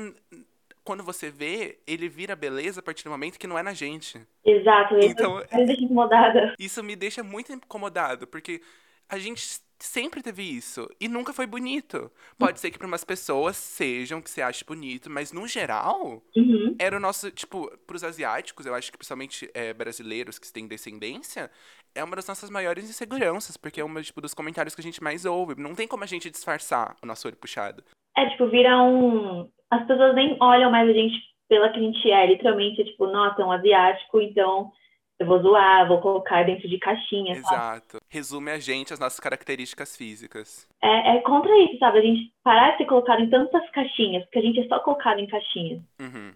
quando 0.83 1.03
você 1.03 1.29
vê, 1.29 1.79
ele 1.87 2.09
vira 2.09 2.35
beleza 2.35 2.79
a 2.79 2.83
partir 2.83 3.03
do 3.03 3.09
momento 3.09 3.39
que 3.39 3.47
não 3.47 3.57
é 3.57 3.63
na 3.63 3.73
gente. 3.73 4.21
Exato, 4.43 4.97
isso 4.99 5.09
Então, 5.09 5.37
me 5.53 5.65
deixa 5.65 5.83
incomodada. 5.83 6.55
isso 6.59 6.83
me 6.83 6.95
deixa 6.95 7.23
muito 7.23 7.53
incomodado, 7.53 8.27
porque 8.27 8.61
a 9.09 9.17
gente 9.17 9.59
sempre 9.85 10.21
teve 10.21 10.43
isso 10.43 10.87
e 10.99 11.07
nunca 11.07 11.33
foi 11.33 11.45
bonito. 11.47 12.11
Pode 12.37 12.59
ser 12.59 12.71
que 12.71 12.77
para 12.77 12.87
umas 12.87 13.03
pessoas 13.03 13.55
sejam 13.57 14.21
que 14.21 14.29
você 14.29 14.41
ache 14.41 14.63
bonito, 14.65 15.09
mas 15.09 15.31
no 15.31 15.47
geral, 15.47 16.21
Uhum. 16.35 16.75
era 16.79 16.95
o 16.97 16.99
nosso, 16.99 17.31
tipo, 17.31 17.69
pros 17.87 18.03
asiáticos, 18.03 18.65
eu 18.65 18.73
acho 18.75 18.91
que 18.91 18.97
principalmente 18.97 19.49
é, 19.53 19.73
brasileiros 19.73 20.37
que 20.39 20.51
têm 20.51 20.67
descendência, 20.67 21.49
é 21.95 22.03
uma 22.03 22.15
das 22.15 22.27
nossas 22.27 22.49
maiores 22.49 22.89
inseguranças, 22.89 23.57
porque 23.57 23.81
é 23.81 23.83
uma, 23.83 24.01
tipo, 24.01 24.21
dos 24.21 24.33
comentários 24.33 24.73
que 24.75 24.81
a 24.81 24.83
gente 24.83 25.03
mais 25.03 25.25
ouve. 25.25 25.59
Não 25.61 25.75
tem 25.75 25.87
como 25.87 26.03
a 26.03 26.07
gente 26.07 26.29
disfarçar 26.29 26.95
o 27.01 27.05
nosso 27.05 27.27
olho 27.27 27.37
puxado. 27.37 27.83
É, 28.17 28.29
tipo, 28.29 28.47
vira 28.49 28.81
um. 28.81 29.49
As 29.69 29.85
pessoas 29.87 30.13
nem 30.15 30.37
olham 30.41 30.69
mais 30.71 30.89
a 30.89 30.93
gente 30.93 31.15
pela 31.49 31.69
que 31.69 31.79
a 31.79 31.81
gente 31.81 32.09
é. 32.11 32.27
Literalmente, 32.27 32.83
tipo, 32.85 33.07
nossa, 33.07 33.41
é 33.41 33.45
um 33.45 33.51
asiático, 33.51 34.21
então 34.21 34.71
eu 35.21 35.27
vou 35.27 35.39
zoar, 35.39 35.87
vou 35.87 36.01
colocar 36.01 36.43
dentro 36.43 36.67
de 36.67 36.79
caixinha, 36.79 37.39
sabe? 37.41 37.55
Exato. 37.55 38.01
Resume 38.09 38.49
a 38.49 38.57
gente 38.57 38.91
as 38.91 38.99
nossas 38.99 39.19
características 39.19 39.95
físicas. 39.95 40.67
É, 40.81 41.17
é 41.17 41.21
contra 41.21 41.55
isso, 41.59 41.77
sabe? 41.77 41.99
A 41.99 42.01
gente 42.01 42.33
parar 42.43 42.71
de 42.71 42.77
ser 42.77 42.85
colocado 42.85 43.21
em 43.21 43.29
tantas 43.29 43.69
caixinhas, 43.69 44.23
porque 44.23 44.39
a 44.39 44.41
gente 44.41 44.59
é 44.59 44.67
só 44.67 44.79
colocado 44.79 45.19
em 45.19 45.27
caixinhas. 45.27 45.79
Uhum. 45.99 46.33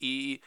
E 0.00 0.40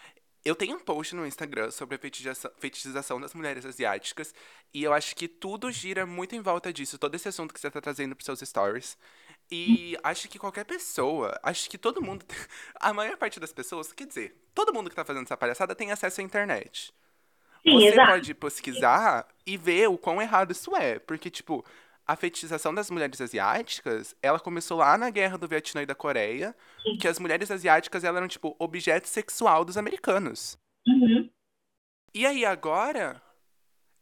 eu 0.44 0.54
tenho 0.54 0.76
um 0.76 0.80
post 0.82 1.16
no 1.16 1.26
Instagram 1.26 1.72
sobre 1.72 1.96
a 1.96 1.98
fetichização, 1.98 2.52
fetichização 2.60 3.22
das 3.22 3.34
mulheres 3.34 3.66
asiáticas. 3.66 4.36
E 4.74 4.84
eu 4.84 4.92
acho 4.92 5.16
que 5.16 5.30
tudo 5.30 5.72
gira 5.72 6.06
muito 6.06 6.36
em 6.36 6.42
volta 6.42 6.74
disso. 6.74 7.00
Todo 7.00 7.16
esse 7.16 7.30
assunto 7.30 7.54
que 7.54 7.60
você 7.62 7.72
tá 7.72 7.80
trazendo 7.80 8.18
pros 8.18 8.26
seus 8.26 8.42
stories. 8.42 8.98
E 9.50 9.96
acho 10.04 10.28
que 10.28 10.38
qualquer 10.38 10.66
pessoa, 10.66 11.40
acho 11.42 11.70
que 11.70 11.78
todo 11.78 12.02
mundo, 12.02 12.26
a 12.82 12.92
maior 12.92 13.16
parte 13.16 13.40
das 13.40 13.54
pessoas, 13.54 13.94
quer 13.94 14.08
dizer, 14.08 14.36
todo 14.54 14.74
mundo 14.74 14.90
que 14.90 14.96
tá 14.96 15.06
fazendo 15.06 15.24
essa 15.24 15.38
palhaçada 15.38 15.74
tem 15.74 15.94
acesso 15.94 16.20
à 16.20 16.24
internet. 16.24 16.94
Sim, 17.68 17.80
Você 17.80 17.88
exato. 17.88 18.12
pode 18.12 18.34
pesquisar 18.36 19.28
e 19.46 19.58
ver 19.58 19.90
o 19.90 19.98
quão 19.98 20.22
errado 20.22 20.52
isso 20.52 20.76
é. 20.76 21.00
Porque, 21.00 21.30
tipo, 21.32 21.66
a 22.06 22.16
fetichização 22.16 22.74
das 22.74 22.92
mulheres 22.92 23.20
asiáticas, 23.20 24.16
ela 24.22 24.40
começou 24.40 24.78
lá 24.78 24.98
na 24.98 25.10
guerra 25.10 25.38
do 25.38 25.48
Vietnã 25.48 25.82
e 25.82 25.86
da 25.86 25.96
Coreia, 25.96 26.56
que 27.02 27.08
as 27.08 27.18
mulheres 27.20 27.50
asiáticas 27.50 28.04
elas 28.04 28.18
eram, 28.18 28.28
tipo, 28.28 28.56
objeto 28.60 29.08
sexual 29.08 29.66
dos 29.66 29.78
americanos. 29.78 30.58
Uhum. 30.88 31.30
E 32.14 32.26
aí 32.26 32.46
agora. 32.46 33.22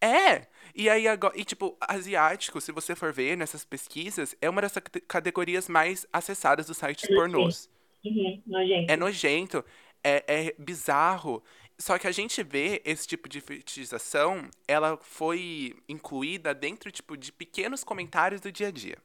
É! 0.02 0.48
E 0.76 0.90
aí 0.90 1.08
agora. 1.08 1.34
E, 1.40 1.46
tipo, 1.46 1.78
asiático, 1.80 2.60
se 2.60 2.72
você 2.74 2.94
for 2.96 3.14
ver 3.14 3.38
nessas 3.38 3.64
pesquisas, 3.64 4.36
é 4.42 4.50
uma 4.50 4.62
das 4.62 4.74
cate- 4.74 5.00
categorias 5.02 5.70
mais 5.70 6.06
acessadas 6.12 6.66
dos 6.66 6.78
sites 6.78 7.08
pornôs. 7.08 7.70
Uhum. 8.06 8.44
Nojento. 8.46 8.92
É 8.92 8.98
nojento, 8.98 9.66
é, 10.04 10.24
é 10.28 10.56
bizarro. 10.60 11.42
Só 11.78 11.98
que 11.98 12.08
a 12.08 12.12
gente 12.12 12.42
vê 12.44 12.82
esse 12.86 13.08
tipo 13.08 13.28
de 13.28 13.42
fetichização, 13.42 14.50
ela 14.68 14.98
foi 14.98 15.76
incluída 15.90 16.54
dentro, 16.54 16.92
tipo, 16.92 17.18
de 17.18 17.32
pequenos 17.32 17.84
comentários 17.84 18.42
do 18.42 18.52
dia 18.52 18.68
a 18.68 18.72
dia. 18.72 18.98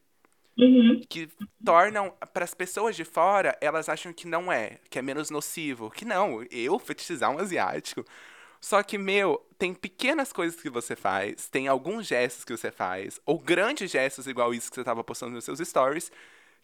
Uhum. 0.59 1.01
Que 1.09 1.29
tornam, 1.65 2.13
para 2.33 2.45
as 2.45 2.53
pessoas 2.53 2.97
de 2.97 3.05
fora, 3.05 3.57
elas 3.61 3.89
acham 3.89 4.13
que 4.13 4.27
não 4.27 4.53
é, 4.53 4.79
que 4.91 4.99
é 4.99 5.03
menos 5.03 5.31
nocivo. 5.31 5.91
Que 5.91 6.05
não, 6.05 6.43
eu 6.51 6.79
fetichizar 6.79 7.31
um 7.31 7.39
asiático. 7.39 8.05
Só 8.61 8.83
que, 8.83 8.99
meu, 8.99 9.45
tem 9.57 9.73
pequenas 9.73 10.33
coisas 10.33 10.61
que 10.61 10.69
você 10.69 10.97
faz, 10.97 11.49
tem 11.49 11.69
alguns 11.69 12.07
gestos 12.07 12.45
que 12.45 12.57
você 12.57 12.73
faz, 12.73 13.21
ou 13.25 13.39
grandes 13.39 13.91
gestos 13.91 14.27
igual 14.27 14.53
isso 14.53 14.69
que 14.69 14.75
você 14.75 14.85
tava 14.85 15.05
postando 15.05 15.33
nos 15.33 15.45
seus 15.45 15.61
stories, 15.61 16.11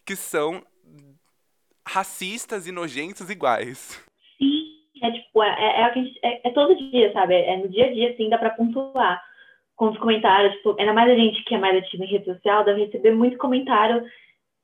que 0.03 0.15
são 0.15 0.61
racistas 1.87 2.67
e 2.67 2.71
nojentos 2.71 3.29
iguais. 3.29 3.97
É 5.07 5.11
tipo, 5.11 5.43
é, 5.43 5.49
é, 5.49 5.81
é, 5.81 5.93
gente- 5.93 6.19
é- 6.23 6.47
é 6.47 6.51
todo 6.51 6.75
dia, 6.75 7.11
sabe? 7.13 7.35
É 7.35 7.57
no 7.57 7.69
dia 7.69 7.85
a 7.87 7.93
dia, 7.93 8.11
assim, 8.11 8.29
dá 8.29 8.37
pra 8.37 8.49
pontuar 8.51 9.21
com 9.75 9.89
os 9.89 9.97
comentários. 9.99 10.53
Tipo, 10.55 10.75
ainda 10.79 10.93
mais 10.93 11.11
a 11.11 11.15
gente 11.15 11.43
que 11.43 11.55
é 11.55 11.57
mais 11.57 11.77
ativa 11.77 12.03
em 12.03 12.07
rede 12.07 12.25
social, 12.25 12.63
deve 12.63 12.85
receber 12.85 13.11
muito 13.11 13.37
comentário 13.37 14.03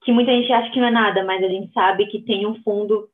que 0.04 0.12
muita 0.12 0.32
gente 0.32 0.52
acha 0.52 0.72
que 0.72 0.80
não 0.80 0.88
é 0.88 0.92
nada, 0.92 1.24
mas 1.24 1.44
a 1.44 1.48
gente 1.48 1.72
sabe 1.74 2.08
que 2.08 2.24
tem 2.24 2.48
um 2.48 2.62
fundo 2.64 3.08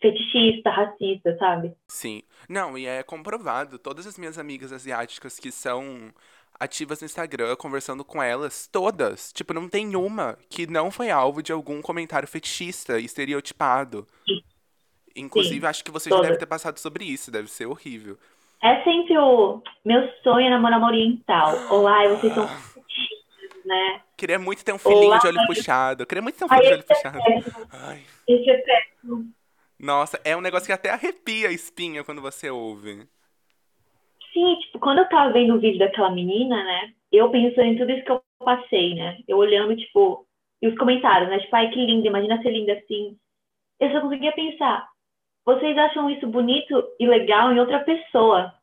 fetichista, 0.00 0.70
racista, 0.70 1.36
sabe? 1.38 1.72
Sim. 1.88 2.22
Não, 2.48 2.76
e 2.76 2.86
é 2.86 3.02
comprovado. 3.02 3.78
Todas 3.78 4.06
as 4.06 4.18
minhas 4.18 4.38
amigas 4.38 4.72
asiáticas 4.72 5.38
que 5.38 5.50
são 5.52 6.12
ativas 6.58 7.00
no 7.00 7.06
Instagram, 7.06 7.56
conversando 7.56 8.04
com 8.04 8.22
elas, 8.22 8.66
todas. 8.66 9.32
Tipo, 9.32 9.54
não 9.54 9.68
tem 9.68 9.94
uma 9.96 10.36
que 10.50 10.66
não 10.66 10.90
foi 10.90 11.10
alvo 11.10 11.42
de 11.42 11.52
algum 11.52 11.80
comentário 11.80 12.28
fetichista, 12.28 12.98
estereotipado. 12.98 14.06
Sim. 14.26 14.42
Inclusive, 15.16 15.60
Sim, 15.60 15.66
acho 15.66 15.84
que 15.84 15.90
você 15.90 16.10
já 16.10 16.16
todas. 16.16 16.28
deve 16.28 16.38
ter 16.40 16.46
passado 16.46 16.78
sobre 16.78 17.04
isso, 17.04 17.30
deve 17.30 17.48
ser 17.48 17.66
horrível. 17.66 18.18
É 18.62 18.82
sempre 18.82 19.16
o 19.18 19.62
meu 19.84 20.08
sonho 20.22 20.46
é 20.46 20.50
namorar 20.50 20.78
uma 20.78 20.88
oriental. 20.88 21.54
Ou, 21.70 21.86
ai, 21.86 22.08
vocês 22.08 22.32
são 22.34 22.44
Ah, 22.44 22.74
né? 23.64 24.00
Queria 24.16 24.38
muito 24.38 24.64
ter 24.64 24.72
um 24.72 24.78
filhinho 24.78 25.12
ai, 25.12 25.18
de 25.20 25.26
olho 25.26 25.46
puxado. 25.46 26.06
Queria 26.06 26.22
muito 26.22 26.36
ter 26.38 26.44
um 26.44 26.48
ai, 26.50 26.58
filho 26.58 26.68
de 26.68 26.74
olho 26.74 26.84
é 26.88 26.94
puxado. 26.94 27.18
péssimo. 27.22 27.66
Ai. 27.72 28.02
Esse 28.28 28.50
é 28.50 28.56
péssimo. 28.58 29.28
Nossa, 29.78 30.20
é 30.24 30.36
um 30.36 30.40
negócio 30.40 30.66
que 30.66 30.72
até 30.72 30.90
arrepia 30.90 31.48
a 31.48 31.52
espinha 31.52 32.04
quando 32.04 32.22
você 32.22 32.48
ouve. 32.50 33.06
Sim, 34.32 34.56
tipo, 34.60 34.78
quando 34.78 34.98
eu 34.98 35.08
tava 35.08 35.32
vendo 35.32 35.54
o 35.54 35.60
vídeo 35.60 35.78
daquela 35.78 36.10
menina, 36.10 36.62
né? 36.64 36.92
Eu 37.12 37.30
pensando 37.30 37.66
em 37.68 37.76
tudo 37.78 37.90
isso 37.92 38.04
que 38.04 38.10
eu 38.10 38.22
passei, 38.38 38.94
né? 38.94 39.18
Eu 39.28 39.36
olhando, 39.36 39.76
tipo, 39.76 40.26
e 40.62 40.68
os 40.68 40.76
comentários, 40.78 41.28
né? 41.28 41.38
Tipo, 41.38 41.54
ai, 41.56 41.70
que 41.70 41.84
linda, 41.84 42.08
imagina 42.08 42.40
ser 42.42 42.50
linda 42.50 42.72
assim. 42.72 43.16
Eu 43.78 43.90
só 43.92 44.00
conseguia 44.00 44.32
pensar, 44.32 44.88
vocês 45.44 45.76
acham 45.76 46.10
isso 46.10 46.26
bonito 46.26 46.82
e 46.98 47.06
legal 47.06 47.52
em 47.52 47.60
outra 47.60 47.80
pessoa, 47.84 48.54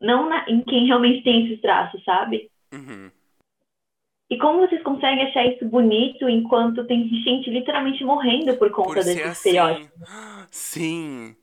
não 0.00 0.28
na- 0.28 0.48
em 0.48 0.62
quem 0.62 0.86
realmente 0.86 1.22
tem 1.22 1.46
esses 1.46 1.60
traços, 1.60 2.02
sabe? 2.04 2.50
Uhum. 2.72 3.10
E 4.28 4.36
como 4.38 4.66
vocês 4.66 4.82
conseguem 4.82 5.24
achar 5.24 5.46
isso 5.46 5.64
bonito 5.66 6.28
enquanto 6.28 6.84
tem 6.86 7.08
gente 7.08 7.48
literalmente 7.48 8.02
morrendo 8.04 8.56
por 8.56 8.70
Por 8.70 8.84
conta 8.84 9.02
ser 9.02 9.14
desse 9.14 9.22
assim. 9.22 9.48
estereótipo? 9.50 9.94
Sim. 10.50 11.36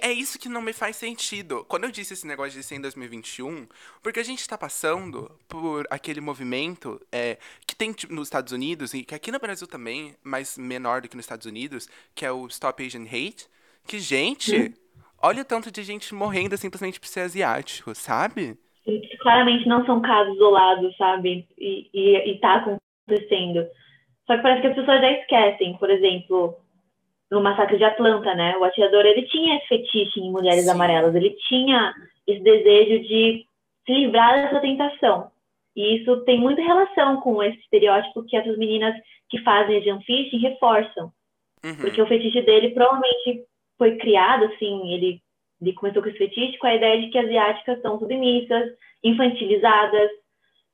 É 0.00 0.12
isso 0.12 0.38
que 0.38 0.48
não 0.48 0.62
me 0.62 0.72
faz 0.72 0.96
sentido. 0.96 1.64
Quando 1.68 1.84
eu 1.84 1.90
disse 1.90 2.14
esse 2.14 2.26
negócio 2.26 2.52
de 2.58 2.64
ser 2.64 2.76
em 2.76 2.80
2021, 2.80 3.68
porque 4.02 4.18
a 4.18 4.22
gente 4.24 4.48
tá 4.48 4.56
passando 4.56 5.30
por 5.48 5.86
aquele 5.90 6.20
movimento 6.20 7.00
é, 7.12 7.38
que 7.66 7.76
tem 7.76 7.92
tipo, 7.92 8.14
nos 8.14 8.28
Estados 8.28 8.52
Unidos, 8.52 8.94
e 8.94 9.04
que 9.04 9.14
aqui 9.14 9.30
no 9.30 9.38
Brasil 9.38 9.66
também, 9.66 10.14
mas 10.22 10.56
menor 10.56 11.00
do 11.02 11.08
que 11.08 11.16
nos 11.16 11.24
Estados 11.24 11.46
Unidos, 11.46 11.88
que 12.14 12.24
é 12.24 12.32
o 12.32 12.46
Stop 12.46 12.84
Asian 12.84 13.04
Hate. 13.04 13.46
Que, 13.86 13.98
gente, 13.98 14.74
olha 15.22 15.42
o 15.42 15.44
tanto 15.44 15.70
de 15.70 15.82
gente 15.82 16.14
morrendo 16.14 16.56
simplesmente 16.56 17.00
por 17.00 17.06
ser 17.06 17.20
asiático, 17.20 17.94
sabe? 17.94 18.58
Claramente 19.20 19.68
não 19.68 19.84
são 19.84 20.00
casos 20.00 20.34
isolados, 20.34 20.96
sabe? 20.96 21.46
E, 21.58 21.90
e, 21.92 22.32
e 22.32 22.40
tá 22.40 22.56
acontecendo. 22.56 23.66
Só 24.26 24.36
que 24.36 24.42
parece 24.42 24.60
que 24.62 24.66
as 24.68 24.74
pessoas 24.74 25.00
já 25.00 25.12
esquecem. 25.12 25.76
Por 25.78 25.90
exemplo, 25.90 26.56
no 27.30 27.42
massacre 27.42 27.76
de 27.76 27.84
Atlanta, 27.84 28.34
né? 28.34 28.56
O 28.56 28.64
atirador, 28.64 29.04
ele 29.04 29.22
tinha 29.26 29.56
esse 29.56 29.66
fetiche 29.68 30.20
em 30.20 30.30
mulheres 30.30 30.64
Sim. 30.64 30.70
amarelas. 30.70 31.14
Ele 31.14 31.36
tinha 31.48 31.94
esse 32.26 32.42
desejo 32.42 33.02
de 33.06 33.44
se 33.86 33.92
livrar 33.92 34.34
dessa 34.34 34.60
tentação. 34.60 35.30
E 35.74 35.96
isso 35.96 36.24
tem 36.24 36.38
muita 36.40 36.60
relação 36.60 37.20
com 37.20 37.42
esse 37.42 37.58
estereótipo 37.60 38.24
que 38.24 38.36
essas 38.36 38.56
meninas 38.58 38.94
que 39.30 39.42
fazem 39.42 39.78
Asian 39.78 40.00
Fishing 40.00 40.38
reforçam. 40.38 41.12
Uhum. 41.64 41.76
Porque 41.76 42.00
o 42.00 42.06
fetiche 42.06 42.42
dele 42.42 42.70
provavelmente 42.70 43.44
foi 43.78 43.96
criado, 43.98 44.44
assim, 44.46 44.92
ele, 44.92 45.22
ele 45.60 45.74
começou 45.74 46.02
com 46.02 46.08
esse 46.08 46.18
fetiche 46.18 46.58
com 46.58 46.66
a 46.66 46.74
ideia 46.74 47.00
de 47.00 47.10
que 47.10 47.18
asiáticas 47.18 47.80
são 47.82 47.98
submissas, 47.98 48.72
infantilizadas, 49.04 50.10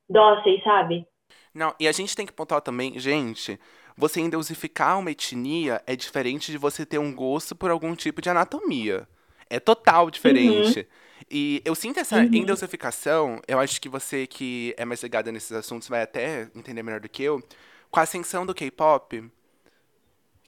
dóceis, 0.08 0.62
sabe? 0.64 1.06
Não, 1.52 1.74
e 1.78 1.86
a 1.88 1.92
gente 1.92 2.16
tem 2.16 2.26
que 2.26 2.32
pontuar 2.32 2.60
também, 2.60 2.98
gente, 2.98 3.58
você 3.96 4.20
endeusificar 4.20 4.98
uma 4.98 5.10
etnia 5.10 5.82
é 5.86 5.94
diferente 5.96 6.50
de 6.50 6.58
você 6.58 6.84
ter 6.84 6.98
um 6.98 7.14
gosto 7.14 7.54
por 7.54 7.70
algum 7.70 7.94
tipo 7.94 8.20
de 8.20 8.28
anatomia. 8.28 9.08
É 9.48 9.60
total 9.60 10.10
diferente. 10.10 10.86
E 11.30 11.62
eu 11.64 11.74
sinto 11.74 12.00
essa 12.00 12.26
Uhum. 12.26 12.32
endeusificação, 12.32 13.40
eu 13.46 13.58
acho 13.60 13.80
que 13.80 13.88
você 13.88 14.26
que 14.26 14.74
é 14.76 14.84
mais 14.84 15.02
ligada 15.02 15.30
nesses 15.30 15.52
assuntos 15.52 15.88
vai 15.88 16.02
até 16.02 16.50
entender 16.54 16.82
melhor 16.82 17.00
do 17.00 17.08
que 17.08 17.22
eu, 17.22 17.42
com 17.90 18.00
a 18.00 18.02
ascensão 18.02 18.44
do 18.44 18.54
K-pop, 18.54 19.22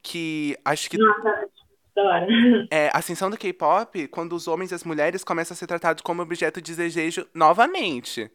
que 0.01 0.57
acho 0.65 0.89
que 0.89 0.97
Nossa, 0.97 1.49
da 1.97 2.03
hora. 2.03 2.27
é 2.71 2.89
a 2.93 2.99
ascensão 2.99 3.29
do 3.29 3.37
K-pop 3.37 4.07
quando 4.07 4.33
os 4.33 4.47
homens 4.47 4.71
e 4.71 4.75
as 4.75 4.83
mulheres 4.83 5.23
começam 5.23 5.53
a 5.53 5.57
ser 5.57 5.67
tratados 5.67 6.01
como 6.01 6.21
objeto 6.21 6.61
de 6.61 6.75
desejo 6.75 7.27
novamente. 7.33 8.31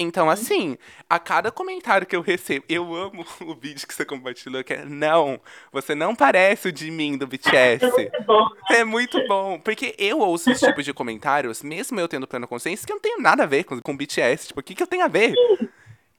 Então, 0.00 0.30
assim, 0.30 0.78
a 1.10 1.18
cada 1.18 1.50
comentário 1.50 2.06
que 2.06 2.14
eu 2.14 2.20
recebo, 2.20 2.64
eu 2.68 2.94
amo 2.94 3.26
o 3.42 3.54
vídeo 3.54 3.86
que 3.86 3.92
você 3.92 4.04
compartilhou, 4.04 4.62
que 4.62 4.74
é 4.74 4.84
não, 4.84 5.40
você 5.72 5.92
não 5.92 6.14
parece 6.14 6.68
o 6.68 6.72
de 6.72 6.88
mim 6.90 7.16
do 7.16 7.26
BTS. 7.26 7.84
É 7.98 8.04
muito 8.04 8.24
bom. 8.24 8.48
É 8.70 8.84
muito 8.84 9.26
bom, 9.26 9.58
porque 9.58 9.94
eu 9.98 10.20
ouço 10.20 10.50
esse 10.50 10.64
tipo 10.64 10.82
de 10.82 10.92
comentários, 10.92 11.62
mesmo 11.62 11.98
eu 11.98 12.06
tendo 12.06 12.28
plena 12.28 12.46
consciência, 12.46 12.86
que 12.86 12.92
eu 12.92 12.96
não 12.96 13.02
tenho 13.02 13.20
nada 13.20 13.42
a 13.42 13.46
ver 13.46 13.64
com, 13.64 13.80
com 13.80 13.96
BTS. 13.96 14.48
Tipo, 14.48 14.60
o 14.60 14.62
que, 14.62 14.74
que 14.74 14.82
eu 14.82 14.86
tenho 14.86 15.04
a 15.04 15.08
ver? 15.08 15.34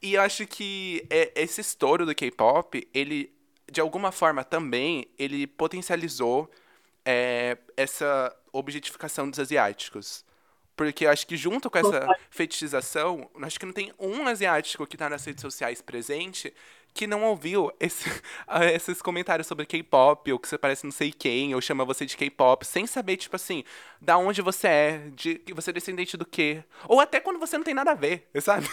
E 0.02 0.14
eu 0.14 0.20
acho 0.20 0.46
que 0.46 1.06
é, 1.08 1.32
esse 1.34 1.60
estouro 1.60 2.04
do 2.04 2.14
K-pop, 2.14 2.86
ele, 2.92 3.32
de 3.70 3.80
alguma 3.80 4.12
forma 4.12 4.44
também, 4.44 5.06
ele 5.18 5.46
potencializou 5.46 6.50
é, 7.04 7.56
essa 7.76 8.34
objetificação 8.52 9.28
dos 9.28 9.38
asiáticos. 9.38 10.24
Porque 10.76 11.04
eu 11.04 11.10
acho 11.10 11.26
que 11.26 11.36
junto 11.36 11.68
com 11.70 11.76
essa 11.76 12.06
fetichização, 12.30 13.30
acho 13.42 13.60
que 13.60 13.66
não 13.66 13.72
tem 13.72 13.92
um 13.98 14.26
asiático 14.26 14.86
que 14.86 14.96
tá 14.96 15.10
nas 15.10 15.24
redes 15.24 15.42
sociais 15.42 15.82
presente 15.82 16.52
que 16.92 17.06
não 17.06 17.22
ouviu 17.24 17.70
esse- 17.78 18.08
ah, 18.48 18.64
esses 18.64 19.00
comentários 19.02 19.46
sobre 19.46 19.66
K-pop, 19.66 20.32
ou 20.32 20.38
que 20.38 20.48
você 20.48 20.58
parece 20.58 20.84
não 20.84 20.90
sei 20.90 21.12
quem, 21.12 21.54
ou 21.54 21.60
chama 21.60 21.84
você 21.84 22.04
de 22.06 22.16
K-pop, 22.16 22.64
sem 22.66 22.86
saber, 22.86 23.16
tipo 23.16 23.36
assim, 23.36 23.62
da 24.00 24.16
onde 24.18 24.42
você 24.42 24.68
é, 24.68 24.98
de 25.14 25.36
que 25.36 25.54
você 25.54 25.70
é 25.70 25.72
descendente 25.72 26.16
do 26.16 26.26
quê. 26.26 26.64
Ou 26.88 26.98
até 26.98 27.20
quando 27.20 27.38
você 27.38 27.56
não 27.56 27.64
tem 27.64 27.74
nada 27.74 27.92
a 27.92 27.94
ver, 27.94 28.28
sabe? 28.40 28.66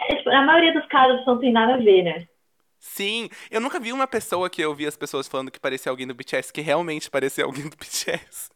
É, 0.00 0.14
tipo, 0.16 0.30
na 0.30 0.44
maioria 0.44 0.74
dos 0.74 0.86
casos 0.88 1.24
não 1.26 1.38
tem 1.38 1.52
nada 1.52 1.74
a 1.74 1.78
ver, 1.78 2.02
né? 2.02 2.28
Sim, 2.86 3.30
eu 3.50 3.62
nunca 3.62 3.80
vi 3.80 3.92
uma 3.92 4.06
pessoa 4.06 4.50
que 4.50 4.60
eu 4.60 4.74
vi 4.74 4.86
as 4.86 4.96
pessoas 4.96 5.26
falando 5.26 5.50
que 5.50 5.58
parecia 5.58 5.90
alguém 5.90 6.06
do 6.06 6.14
BTS 6.14 6.52
que 6.52 6.60
realmente 6.60 7.10
parecia 7.10 7.44
alguém 7.44 7.64
do 7.68 7.76
BTS. 7.76 8.50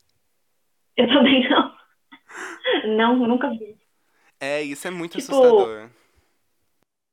Eu 0.97 1.09
também 1.09 1.49
não. 1.49 1.79
Não, 2.97 3.17
nunca 3.27 3.49
vi. 3.51 3.77
É, 4.41 4.63
isso 4.63 4.87
é 4.87 4.91
muito 4.91 5.19
Tipo, 5.19 5.33
assustador. 5.33 5.91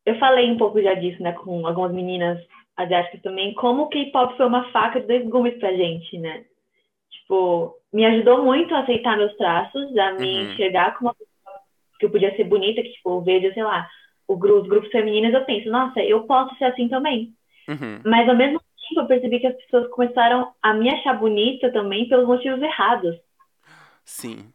Eu 0.06 0.20
falei 0.20 0.52
um 0.52 0.58
pouco 0.58 0.82
já 0.82 0.94
disso, 0.94 1.22
né, 1.24 1.32
com 1.34 1.66
algumas 1.66 1.92
meninas 1.94 2.40
asiáticas 2.78 3.22
também, 3.22 3.54
como 3.56 3.84
o 3.84 3.90
K-pop 3.90 4.36
foi 4.38 4.46
uma 4.46 4.70
faca 4.72 5.00
de 5.00 5.08
dois 5.08 5.28
gumes 5.28 5.58
pra 5.58 5.74
gente, 5.74 6.18
né? 6.20 6.46
Tipo, 7.10 7.76
me 7.94 8.06
ajudou 8.06 8.44
muito 8.44 8.76
a 8.76 8.82
aceitar 8.82 9.18
meus 9.18 9.36
traços, 9.38 9.98
a 9.98 10.12
me 10.14 10.28
Uhum. 10.28 10.52
enxergar 10.52 10.96
como 10.98 11.10
uma 11.10 11.16
pessoa 11.16 11.60
que 12.00 12.06
eu 12.06 12.12
podia 12.12 12.36
ser 12.36 12.44
bonita, 12.44 12.84
que, 12.84 12.92
tipo, 12.92 13.10
eu 13.10 13.22
vejo, 13.22 13.54
sei 13.54 13.64
lá, 13.64 13.90
o 14.28 14.34
os 14.34 14.68
grupos 14.68 14.90
femininos, 14.92 15.34
eu 15.34 15.46
penso, 15.46 15.70
nossa, 15.70 16.00
eu 16.02 16.24
posso 16.24 16.56
ser 16.58 16.66
assim 16.66 16.88
também. 16.88 17.34
Uhum. 17.68 18.02
Mas 18.06 18.28
ao 18.28 18.36
mesmo 18.36 18.60
tempo 18.60 19.02
eu 19.02 19.08
percebi 19.08 19.40
que 19.40 19.48
as 19.48 19.56
pessoas 19.56 19.90
começaram 19.90 20.54
a 20.62 20.74
me 20.74 20.90
achar 20.90 21.14
bonita 21.14 21.72
também 21.72 22.08
pelos 22.08 22.28
motivos 22.28 22.62
errados. 22.62 23.16
Sim. 24.04 24.52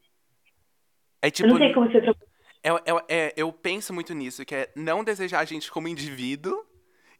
É 1.22 1.26
Eu 1.26 1.30
tipo, 1.30 1.48
não 1.48 1.58
sei 1.58 1.72
como 1.72 1.90
pra 1.90 2.14
é, 2.62 2.68
é- 2.68 3.04
é- 3.08 3.34
eu 3.36 3.52
penso 3.52 3.92
muito 3.92 4.12
nisso, 4.14 4.44
que 4.44 4.54
é 4.54 4.70
não 4.76 5.02
desejar 5.02 5.40
a 5.40 5.44
gente 5.44 5.70
como 5.70 5.88
indivíduo, 5.88 6.64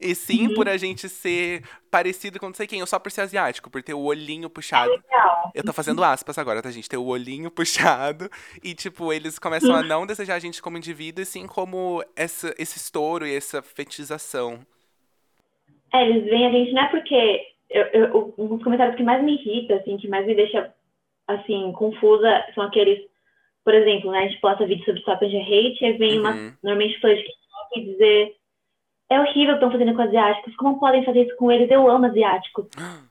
e 0.01 0.15
sim 0.15 0.49
Uhum. 0.49 0.55
por 0.55 0.69
a 0.69 0.77
gente 0.77 1.09
ser 1.09 1.63
parecido 1.91 2.39
com 2.41 2.47
não 2.47 2.55
sei 2.55 2.67
quem, 2.67 2.81
ou 2.81 2.87
só 2.87 2.99
por 2.99 3.11
ser 3.13 3.23
asiático, 3.23 3.69
por 3.71 3.83
ter 3.83 3.95
o 3.95 4.01
olhinho 4.03 4.49
puxado. 4.49 4.91
real. 5.11 5.53
Eu 5.55 5.65
tô 5.65 5.73
fazendo 5.73 6.03
aspas 6.05 6.39
agora, 6.39 6.63
tá, 6.63 6.71
gente? 6.71 6.89
Ter 6.89 6.97
o 6.97 7.07
olhinho 7.07 7.51
puxado. 7.51 8.31
E, 8.63 8.75
tipo, 8.75 9.13
eles 9.13 9.39
começam 9.39 9.75
a 9.75 9.83
não 9.83 10.07
desejar 10.07 10.37
a 10.37 10.39
gente 10.39 10.63
como 10.63 10.77
indivíduo, 10.79 11.23
e 11.23 11.27
sim 11.27 11.47
como 11.47 12.03
essa, 12.17 12.55
esse 12.59 12.79
estouro 12.79 13.27
e 13.27 13.35
essa 13.35 13.61
fetização. 13.63 14.61
É, 15.93 16.09
eles 16.09 16.25
veem 16.25 16.47
a 16.47 16.51
gente, 16.51 16.73
não 16.73 16.83
é 16.83 16.89
porque 16.89 17.43
eu, 17.69 17.83
eu- 17.87 18.35
um 18.39 18.47
dos 18.57 18.63
comentários 18.63 18.97
que 18.97 19.03
mais 19.03 19.23
me 19.23 19.35
irrita, 19.35 19.75
assim, 19.75 19.97
que 19.97 20.09
mais 20.09 20.27
me 20.27 20.35
deixa, 20.35 20.73
assim, 21.27 21.73
confusa, 21.73 22.45
são 22.55 22.65
aqueles, 22.65 23.01
por 23.65 23.75
exemplo, 23.75 24.11
né, 24.13 24.21
a 24.21 24.29
gente 24.29 24.41
posta 24.41 24.67
vídeo 24.67 24.85
sobre 24.85 25.01
Stop 25.01 25.25
and 25.25 25.43
Hate, 25.43 25.85
e 25.85 25.93
vem 25.95 26.19
uma, 26.21 26.31
Uhum. 26.31 26.53
normalmente 26.63 26.95
pessoas 27.01 27.19
de 27.19 27.25
TikTok 27.25 27.85
dizer 27.93 28.37
é 29.11 29.21
horrível 29.21 29.57
o 29.57 29.59
que 29.59 29.65
estão 29.65 29.73
fazendo 29.73 29.95
com 29.95 30.03
asiáticos, 30.03 30.57
como 30.57 30.79
podem 30.79 31.05
fazer 31.05 31.27
isso 31.27 31.37
com 31.37 31.51
eles? 31.51 31.71
Eu 31.71 31.91
amo 31.91 32.07
asiáticos. 32.07 32.67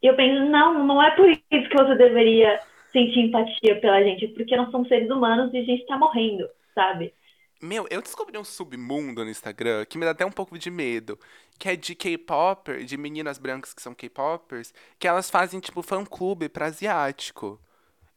E 0.00 0.06
eu 0.06 0.14
penso, 0.14 0.48
não, 0.48 0.86
não 0.86 1.02
é 1.02 1.10
por 1.16 1.28
isso 1.28 1.42
que 1.50 1.76
você 1.76 1.96
deveria 1.96 2.60
sentir 2.92 3.18
empatia 3.18 3.80
pela 3.80 4.00
gente, 4.00 4.28
porque 4.28 4.56
nós 4.56 4.70
somos 4.70 4.86
seres 4.86 5.10
humanos 5.10 5.52
e 5.52 5.58
a 5.58 5.64
gente 5.64 5.84
tá 5.86 5.98
morrendo, 5.98 6.48
sabe? 6.72 7.12
Meu, 7.60 7.84
eu 7.90 8.00
descobri 8.00 8.38
um 8.38 8.44
submundo 8.44 9.24
no 9.24 9.30
Instagram 9.30 9.84
que 9.84 9.98
me 9.98 10.04
dá 10.04 10.12
até 10.12 10.24
um 10.24 10.30
pouco 10.30 10.56
de 10.56 10.70
medo. 10.70 11.18
Que 11.58 11.70
é 11.70 11.74
de 11.74 11.96
K-popper, 11.96 12.84
de 12.84 12.96
meninas 12.96 13.38
brancas 13.38 13.74
que 13.74 13.82
são 13.82 13.92
K-poppers, 13.92 14.72
que 15.00 15.08
elas 15.08 15.28
fazem, 15.28 15.58
tipo, 15.58 15.82
fã-clube 15.82 16.48
pra 16.48 16.66
asiático. 16.66 17.60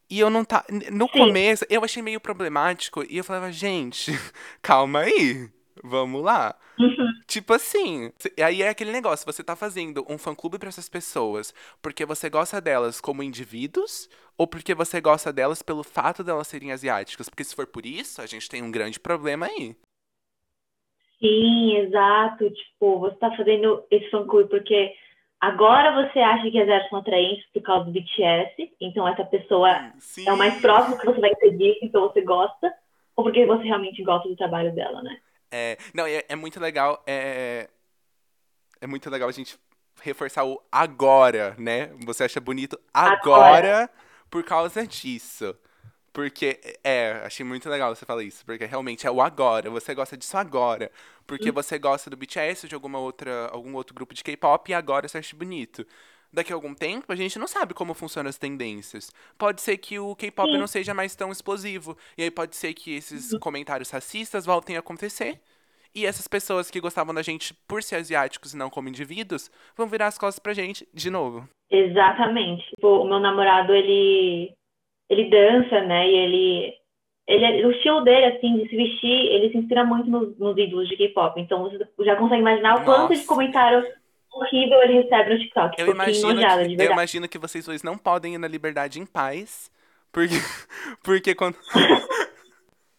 E 0.07 0.19
eu 0.19 0.29
não 0.29 0.45
tá. 0.45 0.63
No 0.91 1.07
Sim. 1.07 1.17
começo, 1.17 1.65
eu 1.67 1.83
achei 1.83 2.03
meio 2.03 2.21
problemático. 2.21 3.03
E 3.09 3.17
eu 3.17 3.23
falava, 3.23 3.51
gente, 3.51 4.11
calma 4.61 4.99
aí. 4.99 5.49
Vamos 5.83 6.23
lá. 6.23 6.55
Uhum. 6.79 7.11
Tipo 7.27 7.53
assim, 7.53 8.11
aí 8.43 8.61
é 8.61 8.69
aquele 8.69 8.91
negócio, 8.91 9.25
você 9.25 9.43
tá 9.43 9.55
fazendo 9.55 10.05
um 10.09 10.17
fã-clube 10.17 10.59
pra 10.59 10.69
essas 10.69 10.89
pessoas 10.89 11.53
porque 11.81 12.05
você 12.05 12.29
gosta 12.29 12.59
delas 12.59 12.99
como 12.99 13.23
indivíduos 13.23 14.09
ou 14.37 14.47
porque 14.47 14.73
você 14.73 14.99
gosta 14.99 15.31
delas 15.31 15.61
pelo 15.61 15.83
fato 15.83 16.23
delas 16.23 16.47
serem 16.47 16.71
asiáticas? 16.71 17.29
Porque 17.29 17.43
se 17.43 17.55
for 17.55 17.67
por 17.67 17.85
isso, 17.85 18.21
a 18.21 18.25
gente 18.25 18.49
tem 18.49 18.61
um 18.61 18.71
grande 18.71 18.99
problema 18.99 19.45
aí. 19.45 19.75
Sim, 21.19 21.77
exato. 21.77 22.49
Tipo, 22.49 22.99
você 22.99 23.15
tá 23.15 23.31
fazendo 23.37 23.83
esse 23.91 24.09
fã-clube 24.09 24.49
porque 24.49 24.93
agora 25.39 26.03
você 26.03 26.19
acha 26.19 26.49
que 26.49 26.59
as 26.59 26.67
elas 26.67 26.89
são 26.89 26.99
atraentes 26.99 27.45
por 27.53 27.61
causa 27.61 27.85
do 27.85 27.91
BTS, 27.91 28.73
então 28.81 29.07
essa 29.07 29.23
pessoa 29.23 29.93
Sim. 29.99 30.27
é 30.27 30.33
o 30.33 30.37
mais 30.37 30.59
próximo 30.59 30.97
que 30.97 31.05
você 31.05 31.21
vai 31.21 31.33
ter 31.35 31.55
disso, 31.55 31.79
então 31.83 32.01
você 32.01 32.21
gosta, 32.21 32.73
ou 33.15 33.23
porque 33.23 33.45
você 33.45 33.63
realmente 33.63 34.03
gosta 34.03 34.27
do 34.27 34.35
trabalho 34.35 34.73
dela, 34.73 35.01
né? 35.03 35.19
É, 35.51 35.77
não, 35.93 36.05
é, 36.05 36.23
é 36.27 36.35
muito 36.35 36.59
legal, 36.59 37.03
é, 37.05 37.69
é 38.79 38.87
muito 38.87 39.09
legal 39.09 39.29
a 39.29 39.31
gente 39.31 39.59
reforçar 40.01 40.45
o 40.45 40.61
agora, 40.71 41.55
né? 41.57 41.87
Você 42.05 42.23
acha 42.23 42.39
bonito 42.39 42.79
agora 42.93 43.89
por 44.29 44.43
causa 44.43 44.85
disso. 44.87 45.55
Porque, 46.13 46.59
é, 46.83 47.21
achei 47.25 47.45
muito 47.45 47.69
legal 47.69 47.95
você 47.95 48.05
falar 48.05 48.23
isso, 48.23 48.45
porque 48.45 48.65
realmente 48.65 49.07
é 49.07 49.11
o 49.11 49.21
agora, 49.21 49.69
você 49.69 49.95
gosta 49.95 50.17
disso 50.17 50.35
agora. 50.37 50.91
Porque 51.25 51.51
você 51.51 51.79
gosta 51.79 52.09
do 52.09 52.17
BTS 52.17 52.65
ou 52.65 52.69
de 52.69 52.75
alguma 52.75 52.99
outra, 52.99 53.47
algum 53.47 53.73
outro 53.75 53.95
grupo 53.95 54.13
de 54.13 54.21
K-pop 54.21 54.69
e 54.69 54.73
agora 54.73 55.07
você 55.07 55.19
acha 55.19 55.35
bonito. 55.37 55.85
Daqui 56.33 56.53
a 56.53 56.55
algum 56.55 56.73
tempo, 56.73 57.11
a 57.11 57.15
gente 57.15 57.37
não 57.37 57.47
sabe 57.47 57.73
como 57.73 57.93
funcionam 57.93 58.29
as 58.29 58.37
tendências. 58.37 59.11
Pode 59.37 59.61
ser 59.61 59.77
que 59.77 59.99
o 59.99 60.15
K-pop 60.15 60.57
não 60.57 60.67
seja 60.67 60.93
mais 60.93 61.13
tão 61.13 61.29
explosivo. 61.29 61.97
E 62.17 62.23
aí 62.23 62.31
pode 62.31 62.55
ser 62.55 62.73
que 62.73 62.95
esses 62.95 63.37
comentários 63.39 63.91
racistas 63.91 64.45
voltem 64.45 64.77
a 64.77 64.79
acontecer. 64.79 65.41
E 65.93 66.05
essas 66.05 66.27
pessoas 66.27 66.71
que 66.71 66.79
gostavam 66.79 67.13
da 67.13 67.21
gente 67.21 67.53
por 67.67 67.83
ser 67.83 67.97
asiáticos 67.97 68.53
e 68.53 68.57
não 68.57 68.69
como 68.69 68.87
indivíduos 68.87 69.51
vão 69.75 69.87
virar 69.87 70.07
as 70.07 70.17
costas 70.17 70.39
pra 70.39 70.53
gente 70.53 70.87
de 70.93 71.09
novo. 71.09 71.49
Exatamente. 71.69 72.65
Tipo, 72.69 73.01
o 73.01 73.07
meu 73.07 73.19
namorado, 73.19 73.73
ele, 73.73 74.53
ele 75.09 75.29
dança, 75.29 75.81
né? 75.81 76.09
E 76.09 76.15
ele, 76.15 76.73
ele, 77.27 77.65
o 77.65 77.71
estilo 77.71 78.01
dele, 78.05 78.37
assim, 78.37 78.57
de 78.57 78.69
se 78.69 78.75
vestir, 78.77 79.27
ele 79.33 79.51
se 79.51 79.57
inspira 79.57 79.83
muito 79.83 80.09
nos, 80.09 80.37
nos 80.39 80.57
ídolos 80.57 80.87
de 80.87 80.95
K-pop. 80.95 81.41
Então, 81.41 81.63
você 81.69 82.05
já 82.05 82.15
consegue 82.15 82.41
imaginar 82.41 82.75
o 82.75 82.85
quanto 82.85 83.11
de 83.11 83.17
Nossa. 83.17 83.27
comentário 83.27 83.85
horrível 84.33 84.81
ele 84.83 85.01
recebe 85.01 85.33
no 85.33 85.39
TikTok. 85.39 85.79
Eu 85.79 85.85
Tipo, 85.85 85.95
imagino, 85.95 86.39
que, 86.39 86.83
eu 86.83 86.91
imagino 86.91 87.29
que 87.29 87.37
vocês 87.37 87.65
dois 87.65 87.83
não 87.83 87.97
podem 87.97 88.35
ir 88.35 88.37
na 88.37 88.47
liberdade 88.47 88.99
em 88.99 89.05
paz. 89.05 89.71
Porque, 90.11 90.35
porque 91.03 91.35
quando 91.35 91.55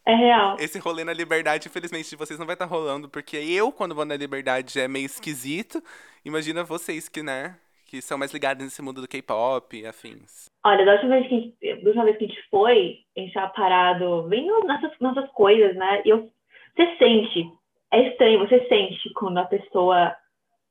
É 0.04 0.14
real. 0.14 0.56
esse 0.58 0.78
rolê 0.80 1.04
na 1.04 1.12
liberdade, 1.12 1.68
infelizmente, 1.68 2.10
de 2.10 2.16
vocês 2.16 2.38
não 2.38 2.46
vai 2.46 2.54
estar 2.54 2.64
rolando. 2.64 3.08
Porque 3.08 3.36
eu, 3.36 3.70
quando 3.70 3.94
vou 3.94 4.04
na 4.04 4.16
liberdade, 4.16 4.80
é 4.80 4.88
meio 4.88 5.06
esquisito. 5.06 5.80
Imagina 6.24 6.64
vocês 6.64 7.08
que, 7.08 7.22
né? 7.22 7.56
Que 7.86 8.02
são 8.02 8.18
mais 8.18 8.32
ligados 8.32 8.64
nesse 8.64 8.82
mundo 8.82 9.00
do 9.00 9.06
K-pop 9.08 9.76
e 9.76 9.86
afins. 9.86 10.46
Olha, 10.64 10.84
da 10.84 10.94
última 10.94 11.16
vez 11.16 11.28
que 11.28 11.34
a 11.34 11.38
gente, 11.38 11.84
da 11.94 12.04
vez 12.04 12.16
que 12.16 12.24
a 12.24 12.28
gente 12.28 12.48
foi, 12.50 12.98
a 13.16 13.20
gente 13.20 13.32
tava 13.32 13.52
parado 13.52 14.22
bem 14.24 14.46
nessas, 14.64 14.90
nessas 15.00 15.30
coisas, 15.32 15.76
né? 15.76 16.02
E 16.04 16.08
eu, 16.08 16.28
você 16.74 16.96
sente, 16.96 17.44
é 17.92 18.08
estranho, 18.08 18.40
você 18.40 18.66
sente 18.68 19.12
quando 19.14 19.38
a 19.38 19.44
pessoa 19.44 20.16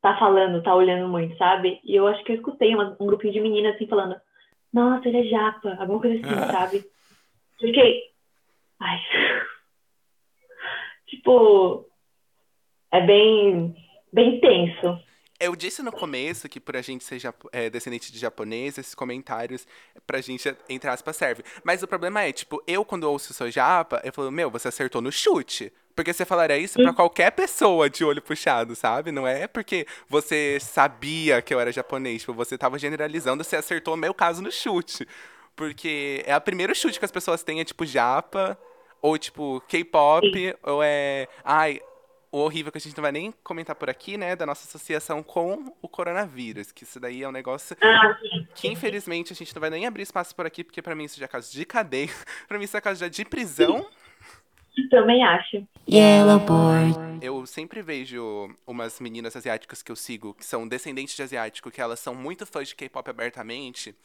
tá 0.01 0.17
falando, 0.17 0.63
tá 0.63 0.74
olhando 0.75 1.08
muito, 1.08 1.38
sabe? 1.38 1.79
E 1.84 1.96
eu 1.96 2.08
acho 2.08 2.24
que 2.24 2.31
eu 2.31 2.36
escutei 2.36 2.74
uma- 2.74 2.96
um 3.00 3.05
grupinho 3.05 3.34
de 3.34 3.39
meninas 3.39 3.75
assim 3.75 3.88
falando, 3.88 4.20
nossa, 4.74 5.08
ele 5.08 5.20
é 5.20 5.24
japa, 5.29 5.75
alguma 5.79 6.00
coisa 6.01 6.15
assim, 6.15 6.36
Ah. 6.39 6.51
sabe? 6.51 6.77
Eu 7.62 7.67
fiquei, 7.67 8.03
ai. 8.79 9.00
Tipo, 11.08 11.86
é 12.91 13.05
bem, 13.05 13.75
bem 14.13 14.39
tenso. 14.39 15.00
Eu 15.39 15.55
disse 15.55 15.81
no 15.81 15.91
começo 15.91 16.48
que 16.48 16.60
por 16.60 16.77
a 16.77 16.81
gente 16.81 17.03
ser 17.03 17.20
é, 17.51 17.70
descendente 17.70 18.12
de 18.12 18.20
japonês, 18.20 18.77
esses 18.77 18.93
comentários 18.96 19.67
pra 20.05 20.22
gente, 20.22 20.55
entre 20.70 20.89
aspas, 20.89 21.15
serve. 21.17 21.43
Mas 21.63 21.81
o 21.81 21.88
problema 21.88 22.22
é, 22.22 22.31
tipo, 22.31 22.63
eu 22.67 22.86
quando 22.86 23.05
ouço 23.05 23.34
sou 23.34 23.50
japa, 23.50 24.00
eu 24.03 24.13
falo, 24.13 24.31
meu, 24.31 24.50
você 24.51 24.67
acertou 24.67 25.01
no 25.01 25.12
chute. 25.12 25.74
Porque 25.95 26.13
você 26.13 26.25
falaria 26.25 26.57
isso 26.57 26.79
pra 26.81 26.93
qualquer 26.93 27.31
pessoa 27.31 27.89
de 27.89 28.03
olho 28.03 28.21
puxado, 28.21 28.75
sabe? 28.75 29.12
Não 29.12 29.27
é 29.27 29.47
porque 29.47 29.86
você 30.08 30.58
sabia 30.60 31.41
que 31.41 31.54
eu 31.54 31.60
era 31.60 31.71
japonês, 31.71 32.21
tipo, 32.21 32.34
você 32.34 32.58
tava 32.58 32.80
generalizando, 32.80 33.43
você 33.43 33.56
acertou 33.56 33.93
o 33.93 33.97
meu 33.97 34.13
caso 34.13 34.41
no 34.41 34.51
chute. 34.51 35.08
Porque 35.56 36.23
é 36.25 36.36
o 36.36 36.41
primeiro 36.41 36.73
chute 36.73 36.97
que 36.97 37.06
as 37.06 37.12
pessoas 37.12 37.43
têm, 37.43 37.60
é 37.60 37.65
tipo 37.65 37.86
japa, 37.86 38.58
ou 39.01 39.17
tipo 39.17 39.62
K-pop, 39.67 40.56
ou 40.63 40.82
é. 40.82 41.27
Ai, 41.43 41.82
o 42.32 42.38
horrível 42.39 42.71
que 42.71 42.77
a 42.77 42.82
gente 42.82 42.95
não 42.95 43.01
vai 43.01 43.12
nem 43.12 43.34
comentar 43.43 43.75
por 43.75 43.89
aqui, 43.89 44.17
né? 44.17 44.36
Da 44.36 44.45
nossa 44.45 44.65
associação 44.65 45.21
com 45.21 45.75
o 45.82 45.88
coronavírus. 45.89 46.71
Que 46.71 46.84
isso 46.84 46.99
daí 46.99 47.23
é 47.23 47.27
um 47.27 47.32
negócio 47.32 47.75
Ah, 47.82 48.17
que, 48.56 48.69
infelizmente, 48.69 49.34
a 49.34 49.36
gente 49.36 49.54
não 49.54 49.60
vai 49.60 49.69
nem 49.69 49.86
abrir 49.86 50.04
espaço 50.04 50.34
por 50.34 50.45
aqui, 50.45 50.63
porque 50.63 50.82
pra 50.82 50.95
mim 50.95 51.04
isso 51.04 51.19
já 51.19 51.25
é 51.25 51.27
caso 51.27 51.51
de 51.51 51.65
cadeia. 51.65 52.10
pra 52.47 52.58
mim 52.58 52.63
isso 52.63 52.77
é 52.77 52.82
caso 52.82 53.01
já 53.01 53.10
de 53.10 53.25
prisão. 53.25 53.86
Também 54.89 55.23
acho. 55.23 55.65
Yellowboard. 55.89 57.19
Eu 57.21 57.45
sempre 57.45 57.81
vejo 57.81 58.49
umas 58.65 58.99
meninas 58.99 59.36
asiáticas 59.36 59.81
que 59.81 59.91
eu 59.91 59.95
sigo, 59.95 60.34
que 60.34 60.45
são 60.45 60.67
descendentes 60.67 61.15
de 61.15 61.23
asiático, 61.23 61.71
que 61.71 61.81
elas 61.81 61.99
são 61.99 62.15
muito 62.15 62.45
fãs 62.45 62.67
de 62.67 62.75
K-pop 62.75 63.10
abertamente. 63.10 63.95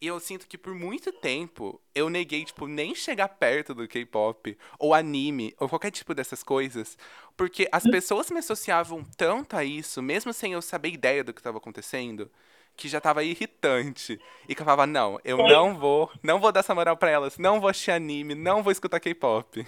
E 0.00 0.06
eu 0.08 0.18
sinto 0.18 0.48
que 0.48 0.58
por 0.58 0.74
muito 0.74 1.12
tempo 1.12 1.80
eu 1.94 2.10
neguei, 2.10 2.44
tipo, 2.44 2.66
nem 2.66 2.92
chegar 2.94 3.28
perto 3.28 3.72
do 3.72 3.86
K-pop, 3.86 4.58
ou 4.78 4.94
anime, 4.94 5.54
ou 5.60 5.68
qualquer 5.68 5.92
tipo 5.92 6.12
dessas 6.12 6.42
coisas. 6.42 6.98
Porque 7.36 7.68
as 7.70 7.84
pessoas 7.84 8.30
me 8.30 8.38
associavam 8.38 9.04
tanto 9.16 9.56
a 9.56 9.64
isso, 9.64 10.02
mesmo 10.02 10.32
sem 10.32 10.54
eu 10.54 10.62
saber 10.62 10.88
ideia 10.88 11.22
do 11.22 11.32
que 11.32 11.38
estava 11.40 11.58
acontecendo, 11.58 12.28
que 12.76 12.88
já 12.88 13.00
tava 13.00 13.22
irritante. 13.22 14.20
E 14.48 14.54
que 14.54 14.62
eu 14.62 14.64
falava, 14.64 14.86
não, 14.86 15.20
eu 15.24 15.38
não 15.38 15.76
vou, 15.76 16.10
não 16.22 16.40
vou 16.40 16.50
dar 16.50 16.60
essa 16.60 16.74
moral 16.74 16.96
pra 16.96 17.10
elas, 17.10 17.38
não 17.38 17.60
vou 17.60 17.70
assistir 17.70 17.92
anime, 17.92 18.34
não 18.34 18.62
vou 18.62 18.72
escutar 18.72 18.98
K-pop. 18.98 19.64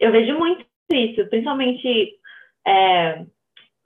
Eu 0.00 0.12
vejo 0.12 0.38
muito 0.38 0.64
isso, 0.90 1.26
principalmente 1.28 2.14
é, 2.66 3.24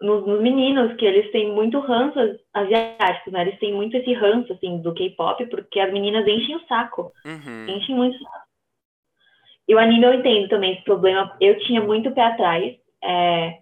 nos, 0.01 0.27
nos 0.27 0.40
meninos, 0.40 0.96
que 0.96 1.05
eles 1.05 1.31
têm 1.33 1.53
muito 1.53 1.79
ranço 1.79 2.18
asiáticos, 2.53 3.33
né? 3.33 3.42
Eles 3.42 3.59
têm 3.59 3.72
muito 3.72 3.96
esse 3.96 4.12
ranço, 4.12 4.53
assim, 4.53 4.81
do 4.81 4.94
K-pop, 4.94 5.46
porque 5.46 5.81
as 5.81 5.92
meninas 5.92 6.27
enchem 6.27 6.57
o 6.57 6.66
saco, 6.66 7.12
Uhum. 7.25 7.66
enchem 7.68 7.94
muito 7.94 8.16
o 8.16 8.22
saco. 8.22 8.46
E 9.68 9.75
o 9.75 9.79
anime 9.79 10.05
eu 10.05 10.14
entendo 10.14 10.48
também 10.48 10.72
esse 10.75 10.83
problema, 10.83 11.35
eu 11.40 11.59
tinha 11.61 11.81
muito 11.81 12.11
pé 12.11 12.22
atrás, 12.22 12.77
é, 13.03 13.59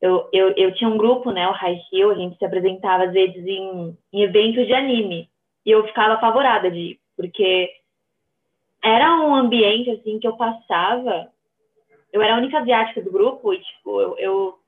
eu, 0.00 0.28
eu, 0.32 0.54
eu 0.56 0.74
tinha 0.74 0.88
um 0.88 0.96
grupo, 0.96 1.30
né, 1.30 1.46
o 1.48 1.52
High 1.52 1.80
Heel, 1.92 2.10
a 2.12 2.14
gente 2.14 2.38
se 2.38 2.44
apresentava 2.44 3.04
às 3.04 3.12
vezes 3.12 3.44
em, 3.46 3.96
em 4.12 4.22
eventos 4.22 4.66
de 4.66 4.72
anime, 4.72 5.28
e 5.66 5.70
eu 5.70 5.86
ficava 5.86 6.14
apavorada 6.14 6.70
de 6.70 6.78
ir, 6.78 7.00
porque 7.16 7.68
era 8.82 9.16
um 9.20 9.34
ambiente, 9.34 9.90
assim, 9.90 10.18
que 10.18 10.26
eu 10.26 10.36
passava 10.36 11.28
eu 12.12 12.22
era 12.22 12.34
a 12.34 12.38
única 12.38 12.58
asiática 12.58 13.00
do 13.02 13.10
grupo 13.12 13.52
e, 13.52 13.60
tipo, 13.60 14.00
eu, 14.00 14.18
eu... 14.18 14.58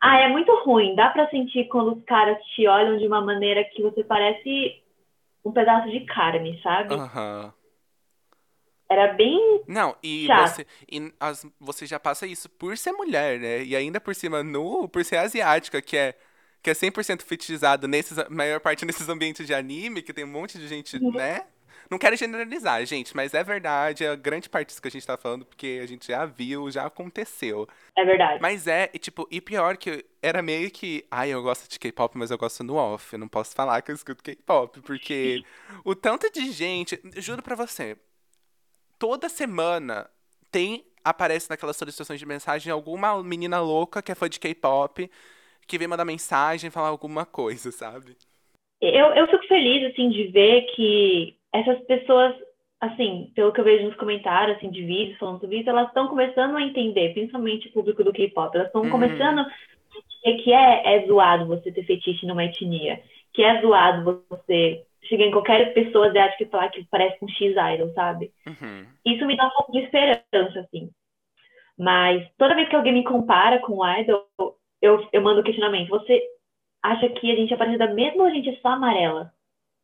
Ah, 0.00 0.18
é 0.20 0.28
muito 0.28 0.52
ruim. 0.64 0.94
Dá 0.94 1.08
pra 1.10 1.28
sentir 1.30 1.68
quando 1.68 1.96
os 1.96 2.04
caras 2.04 2.42
te 2.54 2.66
olham 2.66 2.98
de 2.98 3.06
uma 3.06 3.20
maneira 3.20 3.64
que 3.64 3.82
você 3.82 4.04
parece 4.04 4.82
um 5.44 5.52
pedaço 5.52 5.90
de 5.90 6.00
carne, 6.06 6.60
sabe? 6.62 6.94
Aham. 6.94 7.52
Era 8.88 9.12
bem... 9.14 9.62
Não, 9.66 9.96
e 10.02 10.26
Chato. 10.26 10.48
você, 10.48 10.66
e 10.90 11.12
as- 11.18 11.46
você 11.58 11.86
já 11.86 11.98
passa 11.98 12.26
isso 12.26 12.48
por 12.48 12.76
ser 12.78 12.92
mulher, 12.92 13.40
né? 13.40 13.64
E 13.64 13.74
ainda 13.74 14.00
por 14.00 14.14
cima, 14.14 14.42
no, 14.44 14.88
por 14.88 15.04
ser 15.04 15.16
asiática, 15.16 15.82
que 15.82 15.96
é, 15.96 16.14
que 16.62 16.70
é 16.70 16.74
100% 16.74 17.22
fetizado 17.22 17.88
nesses, 17.88 18.16
maior 18.28 18.60
parte 18.60 18.84
nesses 18.86 19.08
ambientes 19.08 19.44
de 19.46 19.52
anime, 19.54 20.02
que 20.02 20.12
tem 20.12 20.24
um 20.24 20.28
monte 20.28 20.56
de 20.58 20.68
gente, 20.68 20.96
Uhum. 20.98 21.12
né? 21.12 21.46
Não 21.90 21.98
quero 21.98 22.16
generalizar, 22.16 22.84
gente, 22.84 23.14
mas 23.14 23.32
é 23.34 23.44
verdade, 23.44 24.04
é 24.04 24.16
grande 24.16 24.48
parte 24.48 24.68
disso 24.68 24.82
que 24.82 24.88
a 24.88 24.90
gente 24.90 25.06
tá 25.06 25.16
falando, 25.16 25.44
porque 25.44 25.80
a 25.82 25.86
gente 25.86 26.08
já 26.08 26.26
viu, 26.26 26.70
já 26.70 26.86
aconteceu. 26.86 27.68
É 27.96 28.04
verdade. 28.04 28.40
Mas 28.40 28.66
é, 28.66 28.90
e 28.92 28.98
tipo, 28.98 29.26
e 29.30 29.40
pior 29.40 29.76
que 29.76 30.04
era 30.22 30.42
meio 30.42 30.70
que, 30.70 31.04
ai, 31.10 31.30
eu 31.30 31.42
gosto 31.42 31.70
de 31.70 31.78
K-pop, 31.78 32.18
mas 32.18 32.30
eu 32.30 32.38
gosto 32.38 32.64
no 32.64 32.74
off, 32.74 33.12
eu 33.12 33.18
não 33.18 33.28
posso 33.28 33.54
falar 33.54 33.80
que 33.82 33.90
eu 33.90 33.94
escuto 33.94 34.22
K-pop, 34.22 34.80
porque 34.80 35.44
o 35.84 35.94
tanto 35.94 36.30
de 36.32 36.50
gente, 36.50 37.00
juro 37.18 37.42
pra 37.42 37.54
você, 37.54 37.96
toda 38.98 39.28
semana 39.28 40.10
tem 40.50 40.84
aparece 41.04 41.48
naquelas 41.48 41.76
solicitações 41.76 42.18
de 42.18 42.26
mensagem 42.26 42.72
alguma 42.72 43.22
menina 43.22 43.60
louca 43.60 44.02
que 44.02 44.10
é 44.10 44.14
fã 44.14 44.28
de 44.28 44.40
K-pop 44.40 45.08
que 45.66 45.78
vem 45.78 45.88
mandar 45.88 46.04
mensagem, 46.04 46.70
falar 46.70 46.88
alguma 46.88 47.26
coisa, 47.26 47.70
sabe? 47.72 48.16
Eu, 48.80 49.06
eu 49.14 49.26
fico 49.28 49.46
feliz, 49.46 49.90
assim, 49.90 50.10
de 50.10 50.24
ver 50.28 50.62
que 50.74 51.35
essas 51.60 51.80
pessoas, 51.86 52.34
assim, 52.80 53.32
pelo 53.34 53.52
que 53.52 53.60
eu 53.60 53.64
vejo 53.64 53.86
nos 53.86 53.96
comentários, 53.96 54.56
assim, 54.56 54.70
de 54.70 54.84
vídeos 54.84 55.18
falando 55.18 55.40
sobre 55.40 55.58
isso, 55.60 55.70
elas 55.70 55.88
estão 55.88 56.08
começando 56.08 56.56
a 56.56 56.62
entender, 56.62 57.12
principalmente 57.14 57.68
o 57.68 57.72
público 57.72 58.04
do 58.04 58.12
K-pop, 58.12 58.54
elas 58.56 58.68
estão 58.68 58.82
Uhum. 58.82 58.90
começando 58.90 59.40
a 59.40 59.46
entender 60.24 60.42
que 60.42 60.52
é, 60.52 60.96
é 60.96 61.06
zoado 61.06 61.46
você 61.46 61.72
ter 61.72 61.84
fetiche 61.84 62.26
numa 62.26 62.44
etnia, 62.44 63.02
que 63.32 63.42
é 63.42 63.60
zoado 63.60 64.24
você 64.28 64.84
chegar 65.04 65.24
em 65.26 65.30
qualquer 65.30 65.72
pessoa 65.74 66.08
asiática 66.08 66.42
e 66.44 66.50
falar 66.50 66.68
que 66.70 66.84
parece 66.90 67.18
um 67.24 67.28
X-idol, 67.28 67.92
sabe? 67.94 68.32
Uhum. 68.46 68.86
Isso 69.06 69.26
me 69.26 69.36
dá 69.36 69.46
um 69.46 69.50
pouco 69.50 69.72
de 69.72 69.80
esperança, 69.80 70.60
assim. 70.60 70.90
Mas 71.78 72.26
toda 72.38 72.54
vez 72.54 72.68
que 72.68 72.76
alguém 72.76 72.92
me 72.92 73.04
compara 73.04 73.60
com 73.60 73.74
o 73.78 73.98
Idol, 74.00 74.26
eu, 74.80 75.06
eu 75.12 75.22
mando 75.22 75.40
o 75.40 75.44
questionamento. 75.44 75.88
Você 75.90 76.22
acha 76.82 77.08
que 77.10 77.30
a 77.32 77.36
gente 77.36 77.52
é 77.54 77.56
parecida 77.56 77.92
mesmo 77.94 78.22
ou 78.22 78.26
a 78.28 78.30
gente 78.30 78.48
é 78.50 78.56
só 78.60 78.68
amarela? 78.68 79.32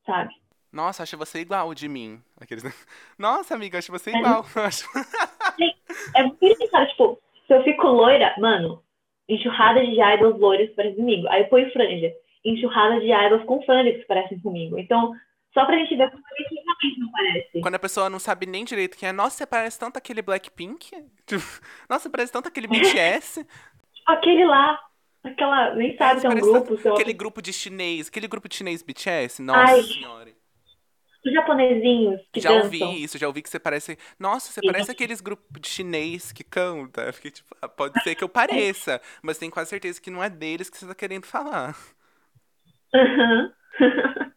Sabe? 0.07 0.35
Nossa, 0.73 1.03
acho 1.03 1.19
você 1.19 1.41
igual 1.41 1.75
de 1.75 1.89
mim. 1.89 2.21
Aqueles... 2.41 2.65
Nossa, 3.19 3.55
amiga, 3.55 3.79
acho 3.79 3.93
você 3.93 4.11
igual. 4.11 4.45
É, 5.61 6.19
é 6.21 6.23
muito 6.23 6.45
engraçado, 6.45 6.89
tipo, 6.89 7.21
se 7.47 7.55
eu 7.55 7.63
fico 7.63 7.87
loira, 7.87 8.35
mano, 8.39 8.83
enxurrada 9.29 9.85
de 9.85 10.01
idols 10.01 10.41
loiros 10.41 10.71
que 10.71 10.77
parecem 10.77 10.97
comigo. 10.97 11.29
Aí 11.29 11.43
eu 11.43 11.49
ponho 11.49 11.71
franja. 11.73 12.13
Enxurrada 12.45 13.01
de 13.01 13.13
idols 13.13 13.45
com 13.45 13.63
franja 13.63 13.93
que 13.93 14.07
parecem 14.07 14.41
comigo. 14.41 14.79
Então, 14.79 15.13
só 15.53 15.67
pra 15.67 15.77
gente 15.77 15.95
ver 15.95 16.11
como 16.11 16.23
a 16.25 16.43
gente 16.43 16.55
realmente 16.55 17.01
não 17.01 17.11
parece. 17.13 17.61
Quando 17.61 17.75
a 17.75 17.79
pessoa 17.79 18.11
não 18.11 18.19
sabe 18.19 18.47
nem 18.47 18.65
direito 18.65 18.97
quem 18.97 19.09
é, 19.09 19.13
nossa, 19.13 19.37
você 19.37 19.47
parece 19.47 19.79
tanto 19.79 19.99
aquele 19.99 20.23
Blackpink. 20.23 20.91
Tipo, 21.27 21.45
nossa, 21.89 22.11
parece 22.11 22.33
tanto 22.33 22.49
aquele 22.49 22.67
BTS. 22.67 23.47
aquele 24.07 24.45
lá. 24.45 24.79
Aquela. 25.23 25.75
Nem 25.75 25.97
sabe 25.97 26.21
se 26.21 26.27
é 26.27 26.31
um 26.31 26.35
grupo. 26.35 26.89
É 26.89 26.91
aquele 26.91 27.13
grupo 27.13 27.41
de 27.41 27.53
chinês. 27.53 28.09
Aquele 28.09 28.27
grupo 28.27 28.49
de 28.49 28.57
chinês 28.57 28.83
BTS. 28.83 29.41
Nossa 29.41 29.75
Ai. 29.75 29.83
senhora. 29.83 30.42
Os 31.25 31.33
japonesinhos 31.33 32.21
que 32.33 32.41
Já 32.41 32.51
dançam. 32.51 32.65
ouvi 32.65 33.03
isso, 33.05 33.17
já 33.17 33.29
ouvi 33.29 33.43
que 33.43 33.49
você 33.49 33.59
parece. 33.61 33.97
Nossa, 34.19 34.51
você 34.53 34.61
parece 34.61 34.91
aqueles 34.91 35.21
grupos 35.21 35.61
de 35.61 35.69
chinês 35.69 36.33
que 36.33 36.43
canta. 36.43 37.03
Eu 37.03 37.13
fiquei 37.13 37.31
tipo, 37.31 37.55
ah, 37.63 37.69
pode 37.69 38.03
ser 38.03 38.15
que 38.17 38.25
eu 38.25 38.29
pareça, 38.29 39.01
mas 39.23 39.39
tenho 39.39 39.53
quase 39.53 39.71
certeza 39.71 40.01
que 40.01 40.11
não 40.11 40.23
é 40.23 40.29
deles 40.29 40.69
que 40.69 40.77
você 40.77 40.87
tá 40.87 40.95
querendo 40.95 41.25
falar. 41.27 41.77
Uhum. 42.95 43.53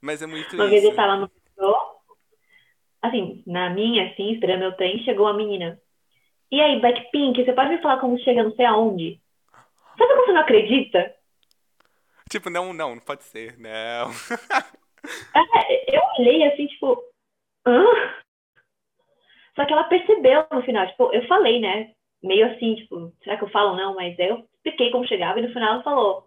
mas 0.00 0.22
é 0.22 0.26
muito 0.26 0.54
Uma 0.54 0.66
isso. 0.66 0.70
vez 0.70 0.84
eu 0.84 0.94
tava 0.94 1.16
no 1.16 1.30
metrô, 1.34 1.76
assim, 3.02 3.42
na 3.46 3.70
minha, 3.70 4.10
assim, 4.12 4.32
esperando 4.32 4.60
meu 4.60 4.76
trem, 4.76 5.02
chegou 5.04 5.26
uma 5.26 5.34
menina. 5.34 5.80
E 6.50 6.60
aí, 6.60 6.80
Blackpink, 6.80 7.44
você 7.44 7.52
pode 7.52 7.70
me 7.70 7.82
falar 7.82 7.98
como 8.00 8.18
chega 8.20 8.42
não 8.42 8.54
sei 8.54 8.64
aonde? 8.64 9.20
Sabe 9.98 10.12
como 10.14 10.26
você 10.26 10.32
não 10.32 10.40
acredita? 10.42 11.14
Tipo, 12.30 12.50
não, 12.50 12.72
não, 12.72 12.94
não 12.94 13.02
pode 13.02 13.24
ser, 13.24 13.58
não. 13.58 14.10
É, 15.34 15.96
eu 15.96 16.02
olhei 16.18 16.44
assim, 16.48 16.66
tipo, 16.66 17.02
hã? 17.66 17.84
Só 19.56 19.64
que 19.64 19.72
ela 19.72 19.84
percebeu 19.84 20.46
no 20.52 20.62
final, 20.62 20.86
tipo, 20.86 21.12
eu 21.12 21.26
falei, 21.26 21.60
né? 21.60 21.90
Meio 22.22 22.46
assim, 22.52 22.74
tipo, 22.76 23.12
será 23.22 23.36
que 23.36 23.44
eu 23.44 23.50
falo 23.50 23.76
não? 23.76 23.94
Mas 23.94 24.18
aí 24.18 24.28
eu 24.28 24.44
expliquei 24.54 24.90
como 24.90 25.06
chegava 25.06 25.38
e 25.38 25.42
no 25.42 25.52
final 25.52 25.74
ela 25.74 25.82
falou, 25.82 26.26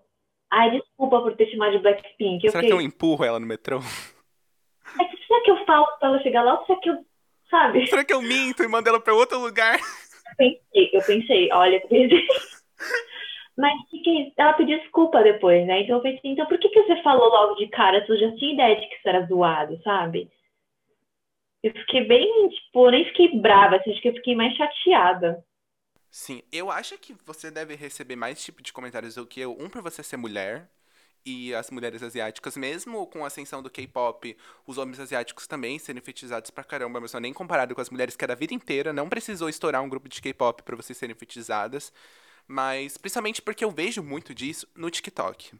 ai, 0.51 0.71
desculpa 0.71 1.21
por 1.21 1.35
ter 1.35 1.49
chamado 1.49 1.71
de 1.73 1.79
Blackpink. 1.79 2.45
Eu 2.45 2.51
será 2.51 2.61
fiquei, 2.63 2.69
que 2.69 2.73
eu 2.73 2.85
empurro 2.85 3.23
ela 3.25 3.39
no 3.39 3.45
metrô? 3.45 3.79
"É 4.99 5.05
que 5.05 5.25
será 5.25 5.41
que 5.43 5.51
eu 5.51 5.65
falo 5.65 5.85
pra 5.99 6.09
ela 6.09 6.19
chegar 6.21 6.43
lá 6.43 6.59
ou 6.59 6.65
será 6.65 6.79
que 6.79 6.89
eu, 6.89 7.05
sabe? 7.49 7.87
Será 7.87 8.03
que 8.03 8.13
eu 8.13 8.21
minto 8.21 8.63
e 8.63 8.67
mando 8.67 8.89
ela 8.89 8.99
pra 8.99 9.13
outro 9.13 9.39
lugar? 9.39 9.77
Eu 9.79 10.35
pensei, 10.37 10.89
eu 10.93 11.01
pensei, 11.03 11.49
olha, 11.51 11.75
eu 11.75 11.87
pensei. 11.87 12.27
Mas 13.61 13.79
que 13.91 14.33
ela 14.37 14.53
pediu 14.53 14.79
desculpa 14.79 15.21
depois, 15.21 15.67
né? 15.67 15.83
Então 15.83 15.97
eu 15.97 16.01
pensei, 16.01 16.31
então 16.31 16.47
por 16.47 16.57
que, 16.57 16.67
que 16.67 16.81
você 16.81 16.99
falou 17.03 17.29
logo 17.29 17.53
de 17.55 17.67
cara? 17.67 18.03
Tu 18.07 18.17
já 18.17 18.35
tinha 18.35 18.53
ideia 18.53 18.75
de 18.75 18.87
que 18.87 18.95
isso 18.95 19.07
era 19.07 19.27
zoado, 19.27 19.79
sabe? 19.83 20.31
Eu 21.61 21.71
fiquei 21.71 22.07
bem, 22.07 22.49
tipo, 22.49 22.89
nem 22.89 23.05
fiquei 23.05 23.39
brava, 23.39 23.75
assim, 23.75 23.91
acho 23.91 24.01
que 24.01 24.09
eu 24.09 24.15
fiquei 24.15 24.35
mais 24.35 24.57
chateada. 24.57 25.45
Sim, 26.09 26.41
eu 26.51 26.71
acho 26.71 26.97
que 26.97 27.13
você 27.23 27.51
deve 27.51 27.75
receber 27.75 28.15
mais 28.15 28.43
tipo 28.43 28.63
de 28.63 28.73
comentários 28.73 29.13
do 29.13 29.27
que 29.27 29.39
eu. 29.39 29.51
Um, 29.51 29.69
por 29.69 29.83
você 29.83 30.01
ser 30.01 30.17
mulher. 30.17 30.67
E 31.23 31.53
as 31.53 31.69
mulheres 31.69 32.01
asiáticas, 32.01 32.57
mesmo 32.57 33.05
com 33.05 33.23
a 33.23 33.27
ascensão 33.27 33.61
do 33.61 33.69
K-pop, 33.69 34.35
os 34.65 34.79
homens 34.79 34.99
asiáticos 34.99 35.45
também 35.45 35.77
serem 35.77 36.01
fetichizados 36.01 36.49
pra 36.49 36.63
caramba, 36.63 36.99
mas 36.99 37.13
não 37.13 37.19
nem 37.19 37.31
comparado 37.31 37.75
com 37.75 37.81
as 37.81 37.91
mulheres 37.91 38.15
que 38.15 38.25
é 38.25 38.27
da 38.27 38.33
vida 38.33 38.55
inteira. 38.55 38.91
Não 38.91 39.07
precisou 39.07 39.47
estourar 39.47 39.83
um 39.83 39.89
grupo 39.89 40.09
de 40.09 40.19
K-pop 40.19 40.63
pra 40.63 40.75
vocês 40.75 40.97
serem 40.97 41.15
fetichizadas. 41.15 41.93
Mas 42.47 42.97
principalmente 42.97 43.41
porque 43.41 43.63
eu 43.63 43.71
vejo 43.71 44.03
muito 44.03 44.33
disso 44.33 44.67
no 44.75 44.89
TikTok. 44.89 45.53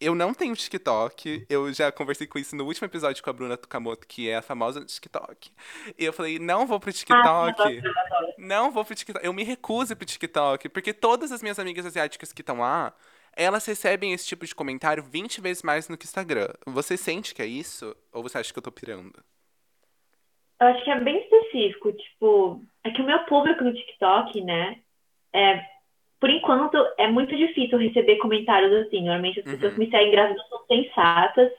Eu 0.00 0.16
não 0.16 0.34
tenho 0.34 0.56
TikTok, 0.56 1.46
eu 1.48 1.72
já 1.72 1.92
conversei 1.92 2.26
com 2.26 2.36
isso 2.36 2.56
no 2.56 2.64
último 2.64 2.86
episódio 2.86 3.22
com 3.22 3.30
a 3.30 3.32
Bruna 3.32 3.56
Tukamoto, 3.56 4.04
que 4.08 4.28
é 4.28 4.34
a 4.34 4.42
famosa 4.42 4.80
do 4.80 4.86
TikTok. 4.86 5.52
E 5.96 6.04
eu 6.04 6.12
falei, 6.12 6.40
não 6.40 6.66
vou 6.66 6.80
pro 6.80 6.92
TikTok. 6.92 7.80
Não 8.36 8.72
vou 8.72 8.84
pro 8.84 8.96
TikTok. 8.96 9.24
Eu 9.24 9.32
me 9.32 9.44
recuso 9.44 9.94
pro 9.94 10.04
TikTok, 10.04 10.68
porque 10.70 10.92
todas 10.92 11.30
as 11.30 11.40
minhas 11.40 11.60
amigas 11.60 11.86
asiáticas 11.86 12.32
que 12.32 12.42
estão 12.42 12.58
lá, 12.58 12.92
elas 13.36 13.64
recebem 13.64 14.12
esse 14.12 14.26
tipo 14.26 14.44
de 14.44 14.54
comentário 14.54 15.04
20 15.04 15.40
vezes 15.40 15.62
mais 15.62 15.88
no 15.88 15.96
que 15.96 16.04
Instagram. 16.04 16.48
Você 16.66 16.96
sente 16.96 17.32
que 17.32 17.42
é 17.42 17.46
isso? 17.46 17.96
Ou 18.12 18.24
você 18.24 18.38
acha 18.38 18.52
que 18.52 18.58
eu 18.58 18.62
tô 18.62 18.72
pirando? 18.72 19.22
Eu 20.60 20.66
acho 20.66 20.84
que 20.84 20.90
é 20.90 21.00
bem 21.00 21.18
específico, 21.22 21.92
tipo, 21.92 22.62
é 22.84 22.90
que 22.90 23.02
o 23.02 23.06
meu 23.06 23.24
público 23.26 23.64
no 23.64 23.74
TikTok, 23.74 24.40
né, 24.42 24.80
é, 25.32 25.64
por 26.22 26.30
enquanto 26.30 26.76
é 26.98 27.08
muito 27.08 27.36
difícil 27.36 27.76
receber 27.78 28.16
comentários 28.18 28.72
assim. 28.86 29.00
Normalmente 29.00 29.40
as 29.40 29.44
pessoas 29.44 29.72
Uhum. 29.72 29.78
me 29.80 29.90
seguem 29.90 30.12
graças 30.12 30.38
a 30.40 30.44
são 30.50 30.64
sensatas 30.68 31.50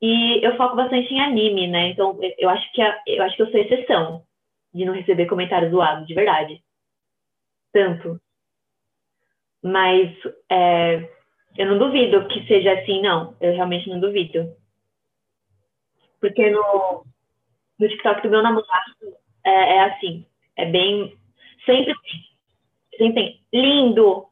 e 0.00 0.38
eu 0.46 0.56
foco 0.56 0.76
bastante 0.76 1.12
em 1.12 1.20
anime, 1.20 1.66
né? 1.66 1.88
Então 1.88 2.16
eu 2.38 2.48
acho 2.48 2.72
que 2.72 2.80
a- 2.80 3.02
eu 3.08 3.24
acho 3.24 3.34
que 3.34 3.42
eu 3.42 3.50
sou 3.50 3.60
exceção 3.60 4.22
de 4.72 4.84
não 4.84 4.94
receber 4.94 5.26
comentários 5.26 5.72
zoados, 5.72 6.06
de 6.06 6.14
verdade. 6.14 6.62
Tanto. 7.72 8.20
Mas 9.60 10.14
é, 10.48 11.10
eu 11.56 11.66
não 11.66 11.76
duvido 11.78 12.28
que 12.28 12.46
seja 12.46 12.72
assim, 12.74 13.02
não. 13.02 13.36
Eu 13.40 13.52
realmente 13.52 13.88
não 13.90 13.98
duvido. 13.98 14.54
Porque 16.20 16.50
no, 16.50 17.04
no 17.80 17.88
TikTok 17.88 18.22
do 18.22 18.30
meu 18.30 18.42
namorado 18.42 18.94
é, 19.44 19.50
é 19.76 19.80
assim, 19.80 20.24
é 20.56 20.66
bem. 20.66 21.18
Sempre 21.66 21.94
tem. 22.98 23.40
Lindo! 23.52 24.26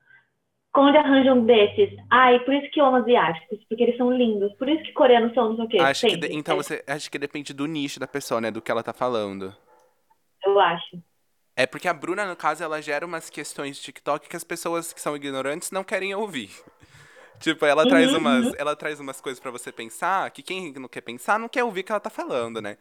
Onde 0.77 0.99
arranja 0.99 1.35
um 1.35 1.45
desses? 1.47 1.91
Ai, 2.11 2.41
por 2.45 2.55
isso 2.55 2.71
que 2.71 2.81
eu 2.81 2.87
amo 2.87 2.99
asiáticos, 2.99 3.65
porque 3.69 3.83
eles 3.83 3.97
são 3.97 4.11
lindos. 4.13 4.53
Por 4.57 4.69
isso 4.69 4.83
que 4.85 4.93
coreanos 4.93 5.35
são 5.35 5.51
não 5.51 5.57
sei 5.57 5.65
o 5.67 5.69
quê. 5.69 5.79
Acho 5.79 6.07
que 6.07 6.17
de- 6.19 6.29
então 6.33 6.57
você 6.57 6.83
acho 6.87 7.11
que 7.11 7.19
depende 7.19 7.53
do 7.55 7.67
nicho 7.67 7.99
da 8.01 8.07
pessoa, 8.07 8.41
né? 8.43 8.51
Do 8.51 8.61
que 8.63 8.71
ela 8.71 8.83
tá 8.83 8.93
falando. 8.93 9.55
Eu 10.45 10.59
acho. 10.61 11.03
É 11.55 11.67
porque 11.67 11.89
a 11.89 11.95
Bruna, 11.95 12.27
no 12.27 12.37
caso, 12.37 12.63
ela 12.63 12.83
gera 12.83 13.07
umas 13.07 13.31
questões 13.31 13.77
de 13.77 13.83
TikTok 13.83 14.29
que 14.29 14.37
as 14.37 14.45
pessoas 14.45 14.93
que 14.93 15.01
são 15.01 15.17
ignorantes 15.17 15.71
não 15.71 15.83
querem 15.85 16.15
ouvir. 16.15 16.51
Tipo, 17.41 17.67
ela 17.67 17.87
traz 17.87 18.13
Uhum, 18.13 18.19
umas, 18.19 18.47
uhum. 18.47 18.55
ela 18.55 18.77
traz 18.77 19.01
umas 19.01 19.21
coisas 19.21 19.41
pra 19.41 19.51
você 19.51 19.73
pensar, 19.73 20.31
que 20.31 20.43
quem 20.43 20.73
não 20.75 20.89
quer 20.89 21.03
pensar 21.03 21.39
não 21.39 21.49
quer 21.49 21.65
ouvir 21.65 21.83
o 21.83 21.85
que 21.85 21.93
ela 21.93 22.01
tá 22.01 22.11
falando, 22.11 22.63
né? 22.63 22.79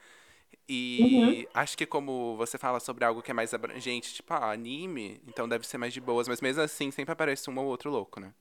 Uhum. 0.69 1.32
E 1.32 1.47
acho 1.54 1.78
que 1.78 1.86
como 1.86 2.36
você 2.36 2.58
fala 2.58 2.80
sobre 2.80 3.06
algo 3.06 3.21
que 3.21 3.32
é 3.32 3.34
mais 3.34 3.54
abrangente, 3.54 4.13
tipo, 4.13 4.34
ah, 4.34 4.51
anime, 4.51 5.19
então 5.28 5.47
deve 5.47 5.65
ser 5.65 5.78
mais 5.78 5.93
de 5.93 6.01
boas, 6.01 6.28
mas 6.28 6.41
mesmo 6.41 6.62
assim 6.62 6.89
sempre 6.91 7.13
aparece 7.13 7.49
um 7.49 7.58
ou 7.60 7.65
outro 7.65 7.91
louco, 7.91 8.19
né? 8.19 8.34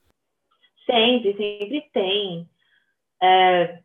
Sempre, 0.87 1.37
sempre 1.37 1.83
tem. 1.93 2.49
É, 3.23 3.79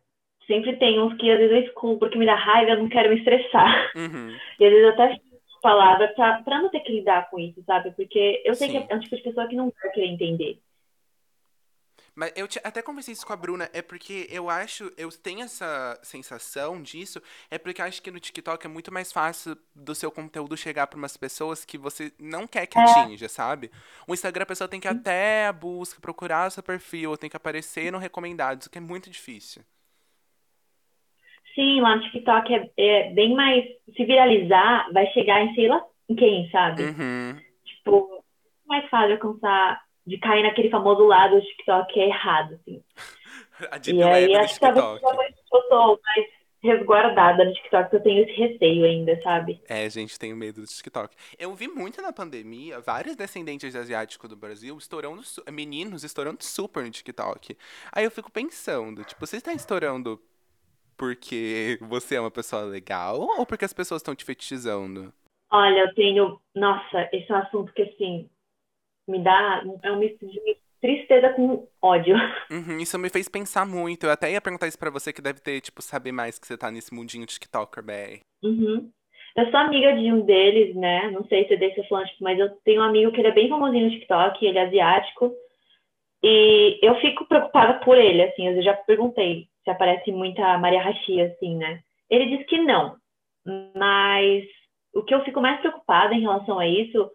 sempre 0.46 0.76
tem 0.76 1.00
uns 1.00 1.16
que 1.16 1.30
às 1.30 1.38
vezes 1.38 1.52
eu 1.52 1.62
excluo 1.64 1.98
porque 1.98 2.18
me 2.18 2.26
dá 2.26 2.34
raiva, 2.34 2.72
eu 2.72 2.78
não 2.78 2.88
quero 2.88 3.10
me 3.10 3.18
estressar. 3.18 3.92
Uhum. 3.94 4.36
E 4.58 4.64
às 4.64 4.70
vezes 4.70 4.84
eu 4.84 4.90
até 4.90 5.20
palavra 5.60 6.08
pra, 6.08 6.42
pra 6.42 6.60
não 6.60 6.70
ter 6.70 6.80
que 6.80 6.92
lidar 6.92 7.30
com 7.30 7.38
isso, 7.38 7.62
sabe? 7.64 7.90
Porque 7.92 8.42
eu 8.44 8.54
sei 8.54 8.68
Sim. 8.68 8.86
que 8.86 8.92
é 8.92 8.96
um 8.96 9.00
tipo 9.00 9.16
de 9.16 9.22
pessoa 9.22 9.46
que 9.46 9.56
não 9.56 9.72
vai 9.82 9.92
querer 9.92 10.06
entender. 10.06 10.58
Mas 12.14 12.32
eu 12.36 12.46
até 12.64 12.82
conversei 12.82 13.12
isso 13.12 13.26
com 13.26 13.32
a 13.32 13.36
Bruna, 13.36 13.70
é 13.72 13.82
porque 13.82 14.26
eu 14.30 14.50
acho, 14.50 14.92
eu 14.96 15.10
tenho 15.10 15.42
essa 15.42 15.98
sensação 16.02 16.82
disso, 16.82 17.22
é 17.50 17.58
porque 17.58 17.80
eu 17.80 17.86
acho 17.86 18.02
que 18.02 18.10
no 18.10 18.20
TikTok 18.20 18.66
é 18.66 18.68
muito 18.68 18.92
mais 18.92 19.12
fácil 19.12 19.56
do 19.74 19.94
seu 19.94 20.10
conteúdo 20.10 20.56
chegar 20.56 20.86
para 20.86 20.98
umas 20.98 21.16
pessoas 21.16 21.64
que 21.64 21.78
você 21.78 22.12
não 22.18 22.46
quer 22.46 22.66
que 22.66 22.78
É. 22.78 22.82
atinja, 22.82 23.28
sabe? 23.28 23.70
O 24.06 24.14
Instagram 24.14 24.42
a 24.42 24.46
pessoa 24.46 24.68
tem 24.68 24.80
que 24.80 24.88
ir 24.88 24.90
até 24.90 25.46
a 25.46 25.52
busca, 25.52 26.00
procurar 26.00 26.48
o 26.48 26.50
seu 26.50 26.62
perfil, 26.62 27.16
tem 27.16 27.30
que 27.30 27.36
aparecer 27.36 27.90
no 27.92 27.98
recomendados, 27.98 28.66
o 28.66 28.70
que 28.70 28.78
é 28.78 28.80
muito 28.80 29.10
difícil. 29.10 29.62
Sim, 31.54 31.80
lá 31.80 31.96
no 31.96 32.02
TikTok 32.02 32.54
é, 32.54 32.70
é 32.78 33.10
bem 33.12 33.34
mais. 33.34 33.64
Se 33.96 34.04
viralizar, 34.04 34.88
vai 34.92 35.06
chegar 35.12 35.42
em 35.42 35.54
sei 35.54 35.68
lá 35.68 35.84
em 36.08 36.14
quem, 36.14 36.48
sabe? 36.50 36.82
Uhum. 36.82 37.40
Tipo, 37.64 38.24
é 38.64 38.68
mais 38.68 38.88
fácil 38.88 39.12
alcançar 39.14 39.82
de 40.10 40.18
cair 40.18 40.42
naquele 40.42 40.68
famoso 40.68 41.06
lado 41.06 41.36
do 41.36 41.46
TikTok 41.46 41.92
que 41.92 42.00
é 42.00 42.08
errado, 42.08 42.54
assim. 42.54 42.82
A 43.70 43.76
E 43.86 44.02
aí 44.02 44.22
Web 44.22 44.32
do 44.32 44.38
acho 44.38 44.54
que 44.54 44.60
talvez 44.60 45.34
eu 45.52 45.62
tô 45.68 46.00
mais 46.02 46.26
resguardada 46.62 47.44
no 47.44 47.52
TikTok, 47.52 47.94
eu 47.94 48.02
tenho 48.02 48.22
esse 48.24 48.32
receio 48.32 48.84
ainda, 48.84 49.20
sabe? 49.22 49.62
É, 49.68 49.88
gente, 49.88 50.18
tenho 50.18 50.36
medo 50.36 50.60
do 50.60 50.66
TikTok. 50.66 51.14
Eu 51.38 51.54
vi 51.54 51.68
muito 51.68 52.02
na 52.02 52.12
pandemia 52.12 52.80
vários 52.80 53.16
descendentes 53.16 53.72
de 53.72 53.78
asiático 53.78 54.26
do 54.26 54.36
Brasil 54.36 54.76
estourando, 54.76 55.22
meninos 55.50 56.04
estourando 56.04 56.42
super 56.42 56.82
no 56.82 56.90
TikTok. 56.90 57.56
Aí 57.92 58.04
eu 58.04 58.10
fico 58.10 58.30
pensando, 58.30 59.04
tipo, 59.04 59.26
você 59.26 59.36
está 59.36 59.52
estourando 59.52 60.20
porque 60.96 61.78
você 61.80 62.16
é 62.16 62.20
uma 62.20 62.30
pessoa 62.30 62.62
legal 62.62 63.20
ou 63.20 63.46
porque 63.46 63.64
as 63.64 63.72
pessoas 63.72 64.00
estão 64.00 64.14
te 64.14 64.24
fetichizando? 64.24 65.12
Olha, 65.50 65.80
eu 65.80 65.94
tenho. 65.94 66.40
Nossa, 66.54 67.08
esse 67.12 67.30
é 67.30 67.34
um 67.34 67.38
assunto 67.38 67.72
que, 67.72 67.82
assim, 67.82 68.28
me 69.08 69.22
dá. 69.22 69.62
É 69.82 69.92
um 69.92 69.98
misto 69.98 70.26
de 70.26 70.40
tristeza 70.80 71.30
com 71.30 71.66
ódio. 71.80 72.16
Uhum, 72.50 72.78
isso 72.78 72.98
me 72.98 73.10
fez 73.10 73.28
pensar 73.28 73.66
muito. 73.66 74.04
Eu 74.04 74.10
até 74.10 74.32
ia 74.32 74.40
perguntar 74.40 74.66
isso 74.66 74.78
pra 74.78 74.90
você 74.90 75.12
que 75.12 75.22
deve 75.22 75.40
ter, 75.40 75.60
tipo, 75.60 75.82
saber 75.82 76.12
mais 76.12 76.38
que 76.38 76.46
você 76.46 76.56
tá 76.56 76.70
nesse 76.70 76.94
mundinho 76.94 77.26
TikToker, 77.26 77.84
BR. 77.84 78.20
Uhum. 78.42 78.90
eu 79.36 79.50
sou 79.50 79.60
amiga 79.60 79.92
de 79.92 80.12
um 80.12 80.24
deles, 80.24 80.74
né? 80.74 81.10
Não 81.10 81.24
sei 81.26 81.46
se 81.46 81.54
é 81.54 81.56
desse 81.56 81.86
falando, 81.88 82.08
mas 82.20 82.38
eu 82.38 82.50
tenho 82.64 82.80
um 82.80 82.84
amigo 82.84 83.12
que 83.12 83.20
ele 83.20 83.28
é 83.28 83.32
bem 83.32 83.48
famosinho 83.48 83.86
no 83.86 83.90
TikTok, 83.90 84.44
ele 84.44 84.58
é 84.58 84.66
asiático. 84.66 85.32
E 86.22 86.78
eu 86.82 86.98
fico 87.00 87.26
preocupada 87.26 87.80
por 87.84 87.96
ele, 87.96 88.22
assim, 88.22 88.48
eu 88.48 88.62
já 88.62 88.74
perguntei 88.74 89.48
se 89.64 89.70
aparece 89.70 90.12
muita 90.12 90.58
Maria 90.58 90.82
Hashi, 90.82 91.20
assim, 91.20 91.56
né? 91.56 91.80
Ele 92.10 92.36
disse 92.36 92.44
que 92.44 92.58
não, 92.58 92.96
mas 93.74 94.44
o 94.94 95.02
que 95.02 95.14
eu 95.14 95.24
fico 95.24 95.40
mais 95.40 95.60
preocupada 95.60 96.14
em 96.14 96.20
relação 96.20 96.58
a 96.58 96.66
isso 96.66 97.10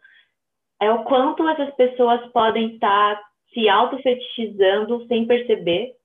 é 0.82 0.92
o 0.92 1.04
quanto 1.04 1.48
essas 1.48 1.74
pessoas 1.76 2.26
podem 2.32 2.74
estar 2.74 3.22
se 3.54 3.70
auto-fetichizando 3.70 5.06
sem 5.08 5.26
perceber 5.26 5.96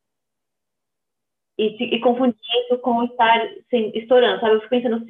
e, 1.59 1.76
se, 1.76 1.85
e 1.85 2.00
confundir 2.00 2.38
isso 2.64 2.78
com 2.78 3.02
estar 3.04 3.48
sem, 3.68 3.90
estourando, 3.96 4.40
sabe? 4.40 4.54
Eu 4.54 4.61
fico 4.61 4.70
pensando, 4.70 5.06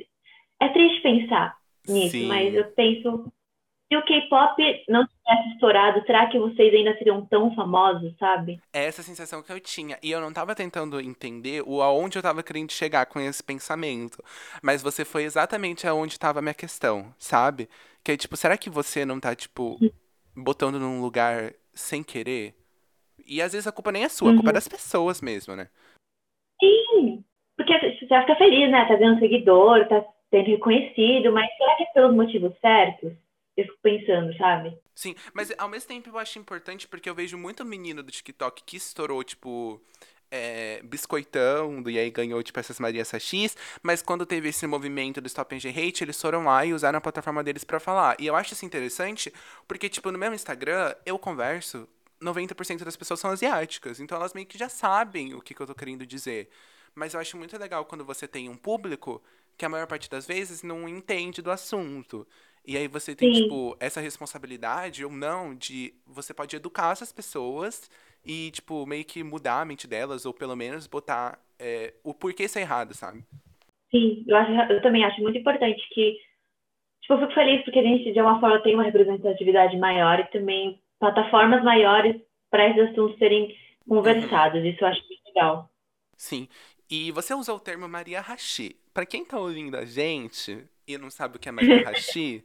é 0.60 0.68
triste 0.70 1.00
pensar 1.02 1.56
nisso, 1.86 2.10
Sim. 2.10 2.26
mas 2.26 2.54
eu 2.54 2.64
penso, 2.72 3.32
se 3.90 3.96
o 3.96 4.04
K-pop 4.04 4.84
não 4.88 5.04
tivesse 5.04 5.54
estourado, 5.54 6.00
será 6.06 6.28
que 6.28 6.38
vocês 6.38 6.72
ainda 6.72 6.96
seriam 6.96 7.26
tão 7.26 7.52
famosos, 7.56 8.16
sabe? 8.18 8.60
É 8.72 8.84
essa 8.84 9.02
sensação 9.02 9.42
que 9.42 9.52
eu 9.52 9.58
tinha. 9.58 9.98
E 10.00 10.12
eu 10.12 10.20
não 10.20 10.32
tava 10.32 10.54
tentando 10.54 11.00
entender 11.00 11.64
o 11.66 11.82
aonde 11.82 12.16
eu 12.16 12.22
tava 12.22 12.40
querendo 12.40 12.70
chegar 12.70 13.06
com 13.06 13.18
esse 13.18 13.42
pensamento. 13.42 14.22
Mas 14.62 14.80
você 14.80 15.04
foi 15.04 15.24
exatamente 15.24 15.88
aonde 15.88 16.20
tava 16.20 16.38
a 16.38 16.42
minha 16.42 16.54
questão, 16.54 17.12
sabe? 17.18 17.68
Que 18.04 18.12
é 18.12 18.16
tipo, 18.16 18.36
será 18.36 18.56
que 18.56 18.70
você 18.70 19.04
não 19.04 19.18
tá, 19.18 19.34
tipo, 19.34 19.76
botando 20.36 20.78
num 20.78 21.00
lugar 21.00 21.52
sem 21.74 22.04
querer? 22.04 22.54
E 23.26 23.42
às 23.42 23.52
vezes 23.52 23.66
a 23.66 23.72
culpa 23.72 23.90
nem 23.90 24.04
é 24.04 24.08
sua, 24.08 24.28
uhum. 24.28 24.34
a 24.34 24.36
culpa 24.36 24.50
é 24.50 24.52
uhum. 24.52 24.54
das 24.54 24.68
pessoas 24.68 25.20
mesmo, 25.20 25.56
né? 25.56 25.66
Sim, 26.62 27.24
porque 27.56 27.76
você 27.76 28.06
vai 28.06 28.20
ficar 28.20 28.36
feliz, 28.36 28.70
né? 28.70 28.86
Tá 28.86 28.94
vendo 28.94 29.18
seguidor, 29.18 29.88
tá 29.88 30.04
sendo 30.30 30.46
reconhecido, 30.46 31.32
mas 31.32 31.50
será 31.56 31.74
que 31.74 31.82
é 31.82 31.86
pelos 31.86 32.14
motivos 32.14 32.52
certos? 32.60 33.12
Eu 33.56 33.64
fico 33.64 33.78
pensando, 33.82 34.36
sabe? 34.36 34.78
Sim, 34.94 35.14
mas 35.34 35.52
ao 35.58 35.68
mesmo 35.68 35.88
tempo 35.88 36.08
eu 36.08 36.18
acho 36.18 36.38
importante 36.38 36.86
porque 36.86 37.08
eu 37.08 37.14
vejo 37.14 37.36
muito 37.36 37.64
menino 37.64 38.02
do 38.02 38.12
TikTok 38.12 38.62
que 38.64 38.76
estourou, 38.76 39.22
tipo, 39.24 39.82
é, 40.30 40.80
biscoitão, 40.84 41.82
e 41.88 41.98
aí 41.98 42.10
ganhou, 42.10 42.42
tipo, 42.42 42.58
essas 42.60 42.78
Marias 42.78 43.10
X, 43.18 43.56
mas 43.82 44.00
quando 44.00 44.24
teve 44.24 44.48
esse 44.48 44.66
movimento 44.66 45.20
do 45.20 45.26
Stop 45.26 45.54
and 45.54 45.58
Hate, 45.58 46.04
eles 46.04 46.20
foram 46.20 46.44
lá 46.44 46.64
e 46.64 46.72
usaram 46.72 46.98
a 46.98 47.00
plataforma 47.00 47.42
deles 47.42 47.64
para 47.64 47.80
falar. 47.80 48.16
E 48.20 48.26
eu 48.26 48.36
acho 48.36 48.54
isso 48.54 48.64
interessante, 48.64 49.32
porque, 49.66 49.88
tipo, 49.88 50.10
no 50.12 50.18
meu 50.18 50.32
Instagram, 50.32 50.94
eu 51.04 51.18
converso, 51.18 51.88
90% 52.22 52.84
das 52.84 52.96
pessoas 52.96 53.18
são 53.18 53.30
asiáticas, 53.30 53.98
então 53.98 54.16
elas 54.16 54.32
meio 54.32 54.46
que 54.46 54.58
já 54.58 54.68
sabem 54.68 55.34
o 55.34 55.40
que, 55.40 55.54
que 55.54 55.60
eu 55.60 55.66
tô 55.66 55.74
querendo 55.74 56.06
dizer. 56.06 56.48
Mas 56.94 57.14
eu 57.14 57.20
acho 57.20 57.36
muito 57.36 57.56
legal 57.58 57.84
quando 57.84 58.04
você 58.04 58.28
tem 58.28 58.48
um 58.48 58.56
público 58.56 59.22
que 59.56 59.64
a 59.64 59.68
maior 59.68 59.86
parte 59.86 60.08
das 60.08 60.26
vezes 60.26 60.62
não 60.62 60.88
entende 60.88 61.42
do 61.42 61.50
assunto. 61.50 62.26
E 62.66 62.76
aí 62.76 62.86
você 62.86 63.14
tem, 63.14 63.34
Sim. 63.34 63.42
tipo, 63.42 63.76
essa 63.80 64.00
responsabilidade 64.00 65.04
ou 65.04 65.10
não 65.10 65.54
de 65.54 65.94
você 66.06 66.34
pode 66.34 66.54
educar 66.54 66.92
essas 66.92 67.12
pessoas 67.12 67.90
e, 68.24 68.50
tipo, 68.50 68.86
meio 68.86 69.04
que 69.04 69.24
mudar 69.24 69.60
a 69.60 69.64
mente 69.64 69.86
delas, 69.88 70.26
ou 70.26 70.34
pelo 70.34 70.54
menos 70.54 70.86
botar 70.86 71.38
é, 71.58 71.94
o 72.04 72.12
porquê 72.12 72.44
isso 72.44 72.58
é 72.58 72.62
errado, 72.62 72.94
sabe? 72.94 73.24
Sim, 73.90 74.24
eu, 74.26 74.36
acho, 74.36 74.72
eu 74.72 74.82
também 74.82 75.04
acho 75.04 75.20
muito 75.20 75.38
importante 75.38 75.82
que. 75.92 76.18
Tipo, 77.02 77.14
eu 77.14 77.20
fico 77.20 77.34
feliz 77.34 77.64
porque 77.64 77.78
a 77.78 77.82
gente, 77.82 78.12
de 78.12 78.18
alguma 78.18 78.38
forma, 78.38 78.62
tem 78.62 78.74
uma 78.74 78.84
representatividade 78.84 79.76
maior 79.78 80.20
e 80.20 80.30
também 80.30 80.80
plataformas 80.98 81.64
maiores 81.64 82.20
para 82.50 82.68
esses 82.68 82.90
assuntos 82.90 83.18
serem 83.18 83.56
conversados. 83.88 84.60
Uhum. 84.60 84.66
Isso 84.66 84.84
eu 84.84 84.88
acho 84.88 85.00
muito 85.08 85.22
legal. 85.26 85.70
Sim. 86.16 86.46
E 86.90 87.10
você 87.12 87.32
usou 87.34 87.56
o 87.56 87.60
termo 87.60 87.88
Maria 87.88 88.20
Hashi. 88.20 88.76
Para 88.92 89.06
quem 89.06 89.24
tá 89.24 89.38
ouvindo 89.38 89.76
a 89.76 89.84
gente 89.84 90.64
e 90.94 90.98
não 90.98 91.10
sabe 91.10 91.36
o 91.36 91.40
que 91.40 91.48
é 91.48 91.52
Maria 91.52 91.84
Hashi, 91.88 92.44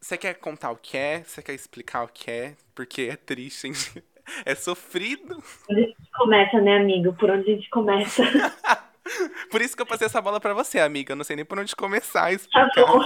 você 0.00 0.16
quer 0.16 0.34
contar 0.34 0.70
o 0.70 0.76
que 0.76 0.96
é? 0.96 1.22
Você 1.24 1.42
quer 1.42 1.54
explicar 1.54 2.04
o 2.04 2.08
que 2.08 2.30
é? 2.30 2.56
Porque 2.74 3.02
é 3.02 3.16
triste, 3.16 3.66
hein? 3.66 3.72
É 4.44 4.56
sofrido. 4.56 5.36
Por 5.36 5.70
onde 5.70 5.82
a 5.82 5.86
gente 5.86 6.10
começa, 6.16 6.60
né, 6.60 6.78
amigo? 6.78 7.12
Por 7.12 7.30
onde 7.30 7.48
a 7.48 7.54
gente 7.54 7.70
começa? 7.70 8.24
por 9.52 9.62
isso 9.62 9.76
que 9.76 9.82
eu 9.82 9.86
passei 9.86 10.06
essa 10.06 10.20
bola 10.20 10.40
para 10.40 10.52
você, 10.52 10.80
amiga. 10.80 11.12
Eu 11.12 11.16
não 11.16 11.22
sei 11.22 11.36
nem 11.36 11.44
por 11.44 11.56
onde 11.56 11.76
começar 11.76 12.24
a 12.24 12.32
explicar. 12.32 12.68
Tá 12.72 12.86
bom. 12.86 13.04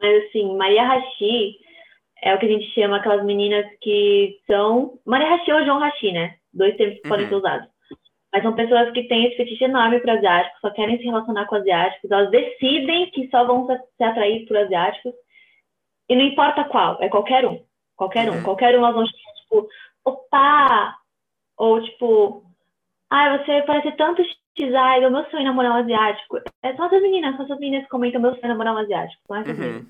Mas 0.00 0.24
assim, 0.24 0.56
Maria 0.56 0.86
Hashi 0.86 1.58
é 2.22 2.32
o 2.32 2.38
que 2.38 2.46
a 2.46 2.48
gente 2.48 2.72
chama 2.74 2.98
aquelas 2.98 3.24
meninas 3.24 3.66
que 3.80 4.38
são. 4.46 5.00
Maria 5.04 5.30
Hashi 5.30 5.50
ou 5.50 5.64
João 5.64 5.80
Hashi, 5.80 6.12
né? 6.12 6.36
Dois 6.52 6.76
termos 6.76 7.00
que 7.00 7.06
uhum. 7.06 7.10
podem 7.10 7.28
ser 7.28 7.34
usados. 7.34 7.68
Mas 8.32 8.42
são 8.42 8.54
pessoas 8.54 8.92
que 8.92 9.04
têm 9.04 9.26
esse 9.26 9.36
fetiche 9.36 9.64
enorme 9.64 10.00
para 10.00 10.14
asiáticos, 10.14 10.60
só 10.60 10.70
querem 10.70 10.98
se 10.98 11.04
relacionar 11.04 11.46
com 11.46 11.56
asiáticos, 11.56 12.10
elas 12.10 12.30
decidem 12.30 13.10
que 13.10 13.28
só 13.30 13.44
vão 13.44 13.66
se 13.66 14.04
atrair 14.04 14.46
por 14.46 14.56
asiáticos, 14.56 15.14
e 16.08 16.14
não 16.14 16.22
importa 16.22 16.64
qual, 16.64 16.98
é 17.00 17.08
qualquer 17.08 17.46
um. 17.46 17.64
Qualquer 17.96 18.30
um. 18.30 18.36
Uhum. 18.36 18.42
Qualquer 18.42 18.78
um 18.78 18.84
elas 18.84 18.94
vão 18.94 19.06
chamar, 19.06 19.34
tipo, 19.40 19.68
opa! 20.04 20.96
Ou 21.56 21.82
tipo, 21.82 22.44
ai, 23.10 23.38
você 23.38 23.62
parece 23.62 23.92
tanto 23.92 24.22
X-Idol, 24.22 25.10
meu 25.10 25.24
sonho 25.30 25.42
é 25.42 25.44
namorar 25.44 25.72
um 25.72 25.82
asiático. 25.84 26.38
É 26.62 26.76
só 26.76 26.84
as 26.84 27.02
meninas, 27.02 27.36
só 27.36 27.42
as 27.42 27.58
meninas 27.58 27.84
que 27.84 27.90
comentam 27.90 28.20
meu 28.20 28.32
sonho 28.32 28.44
é 28.44 28.48
namorar 28.48 28.74
um 28.74 28.78
asiático. 28.78 29.22
Não 29.28 29.36
é 29.36 29.40
uhum. 29.40 29.86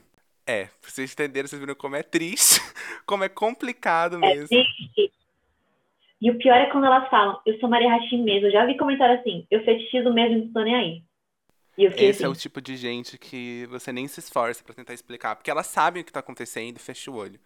É, 0.46 0.68
vocês 0.80 1.12
entenderem, 1.12 1.48
vocês 1.48 1.60
viram 1.60 1.74
como 1.74 1.96
é 1.96 2.04
triste, 2.04 2.60
como 3.04 3.24
é 3.24 3.28
complicado 3.28 4.16
é 4.16 4.18
mesmo. 4.20 4.44
É 4.44 4.46
triste. 4.46 5.12
E 6.20 6.30
o 6.30 6.38
pior 6.38 6.56
é 6.56 6.66
quando 6.66 6.86
elas 6.86 7.08
falam, 7.10 7.40
eu 7.44 7.58
sou 7.58 7.68
Maria 7.68 7.90
Hashim 7.94 8.22
mesmo. 8.22 8.46
Eu 8.46 8.52
já 8.52 8.64
vi 8.64 8.76
comentário 8.76 9.18
assim, 9.18 9.46
eu 9.50 9.62
fetichizo 9.64 10.12
mesmo, 10.12 10.38
não 10.38 10.52
tô 10.52 10.62
nem 10.62 10.74
aí. 10.74 11.02
Esse 11.78 12.08
assim, 12.08 12.24
é 12.24 12.28
o 12.28 12.34
tipo 12.34 12.60
de 12.60 12.74
gente 12.74 13.18
que 13.18 13.66
você 13.66 13.92
nem 13.92 14.08
se 14.08 14.20
esforça 14.20 14.64
para 14.64 14.74
tentar 14.74 14.94
explicar, 14.94 15.36
porque 15.36 15.50
elas 15.50 15.66
sabem 15.66 16.02
o 16.02 16.04
que 16.04 16.12
tá 16.12 16.20
acontecendo 16.20 16.76
e 16.76 16.80
fecha 16.80 17.10
o 17.10 17.16
olho. 17.16 17.38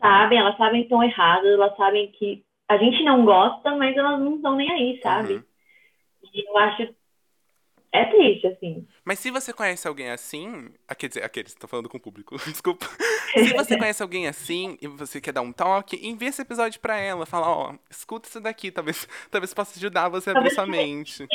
Sabem, 0.00 0.38
elas 0.38 0.56
sabem 0.56 0.82
que 0.82 0.86
estão 0.86 1.02
erradas, 1.02 1.50
elas 1.50 1.76
sabem 1.76 2.12
que 2.12 2.44
a 2.68 2.76
gente 2.76 3.02
não 3.02 3.24
gosta, 3.24 3.74
mas 3.76 3.96
elas 3.96 4.20
não 4.20 4.36
estão 4.36 4.54
nem 4.54 4.70
aí, 4.70 5.00
sabe? 5.02 5.34
Uhum. 5.34 5.42
E 6.32 6.48
eu 6.48 6.58
acho 6.58 6.94
é 7.92 8.04
triste, 8.04 8.46
assim. 8.46 8.86
Mas 9.04 9.18
se 9.18 9.30
você 9.30 9.52
conhece 9.52 9.88
alguém 9.88 10.10
assim. 10.10 10.70
Ah, 10.86 10.94
quer 10.94 11.08
dizer, 11.08 11.24
aqueles, 11.24 11.54
tô 11.54 11.66
falando 11.66 11.88
com 11.88 11.96
o 11.96 12.00
público, 12.00 12.36
desculpa. 12.46 12.86
se 12.86 13.54
você 13.54 13.76
conhece 13.78 14.02
alguém 14.02 14.26
assim 14.26 14.76
e 14.82 14.86
você 14.86 15.20
quer 15.20 15.32
dar 15.32 15.40
um 15.40 15.52
toque, 15.52 15.96
envia 16.06 16.28
esse 16.28 16.42
episódio 16.42 16.80
pra 16.80 16.98
ela. 16.98 17.24
Fala, 17.24 17.48
ó, 17.48 17.72
oh, 17.72 17.78
escuta 17.90 18.28
isso 18.28 18.40
daqui, 18.40 18.70
talvez, 18.70 19.06
talvez 19.30 19.54
possa 19.54 19.78
ajudar 19.78 20.10
você 20.10 20.30
a 20.30 20.32
abrir 20.34 20.50
sua 20.50 20.66
mente. 20.66 21.26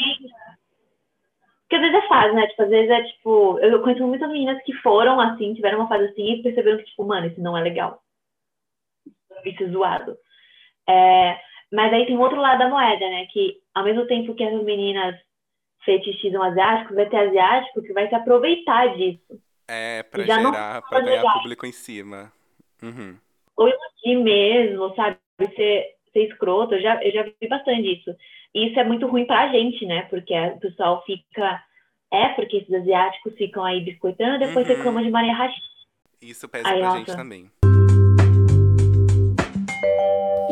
Porque 1.61 1.75
às 1.75 1.81
vezes 1.81 2.03
é 2.03 2.07
fase, 2.07 2.35
né? 2.35 2.47
Tipo, 2.47 2.63
às 2.63 2.69
vezes 2.69 2.91
é 2.91 3.03
tipo. 3.03 3.59
Eu 3.59 3.81
conheço 3.81 4.07
muitas 4.07 4.29
meninas 4.29 4.61
que 4.63 4.73
foram 4.73 5.19
assim, 5.19 5.55
tiveram 5.55 5.79
uma 5.79 5.87
fase 5.87 6.05
assim 6.05 6.33
e 6.33 6.43
perceberam 6.43 6.77
que, 6.77 6.85
tipo, 6.85 7.03
mano, 7.03 7.25
isso 7.25 7.41
não 7.41 7.57
é 7.57 7.61
legal. 7.61 7.99
Isso 9.43 9.63
é 9.63 9.67
zoado. 9.69 10.15
É, 10.87 11.39
mas 11.71 11.91
aí 11.91 12.05
tem 12.05 12.17
outro 12.17 12.39
lado 12.39 12.59
da 12.59 12.69
moeda, 12.69 13.09
né? 13.09 13.25
Que 13.31 13.57
ao 13.73 13.83
mesmo 13.83 14.05
tempo 14.05 14.35
que 14.35 14.43
as 14.43 14.63
meninas 14.63 15.15
fetichizam 15.85 16.41
asiáticos, 16.43 16.95
vai 16.95 17.07
ter 17.07 17.17
asiático 17.17 17.81
que 17.81 17.93
vai 17.93 18.07
se 18.07 18.15
aproveitar 18.15 18.95
disso. 18.95 19.39
É, 19.67 20.03
pra 20.03 20.23
Já 20.23 20.41
gerar, 20.41 20.81
pra 20.81 20.99
ganhar 20.99 21.17
legal. 21.17 21.39
público 21.39 21.65
em 21.65 21.71
cima. 21.71 22.31
Uhum. 22.81 23.15
Ou 23.55 23.67
iludir 23.67 24.23
mesmo, 24.23 24.93
sabe? 24.95 25.17
Ser, 25.55 25.95
ser 26.11 26.27
escroto, 26.27 26.75
eu 26.75 26.81
já, 26.81 27.03
eu 27.03 27.11
já 27.11 27.23
vi 27.23 27.47
bastante 27.47 27.99
isso. 27.99 28.15
E 28.53 28.69
isso 28.69 28.79
é 28.79 28.83
muito 28.83 29.07
ruim 29.07 29.25
pra 29.25 29.49
gente, 29.49 29.85
né? 29.85 30.03
Porque 30.09 30.33
o 30.33 30.59
pessoal 30.59 31.03
fica... 31.05 31.63
É, 32.11 32.29
porque 32.29 32.57
esses 32.57 32.73
asiáticos 32.73 33.33
ficam 33.35 33.63
aí 33.63 33.81
biscoitando 33.81 34.35
e 34.35 34.47
depois 34.47 34.69
uhum. 34.69 34.75
reclamam 34.75 35.03
de 35.03 35.09
Maria 35.09 35.33
Rachi. 35.33 35.59
Isso 36.21 36.47
pesa 36.47 36.69
aí, 36.69 36.79
pra 36.79 36.87
nossa. 36.87 36.97
gente 36.99 37.15
também. 37.15 37.49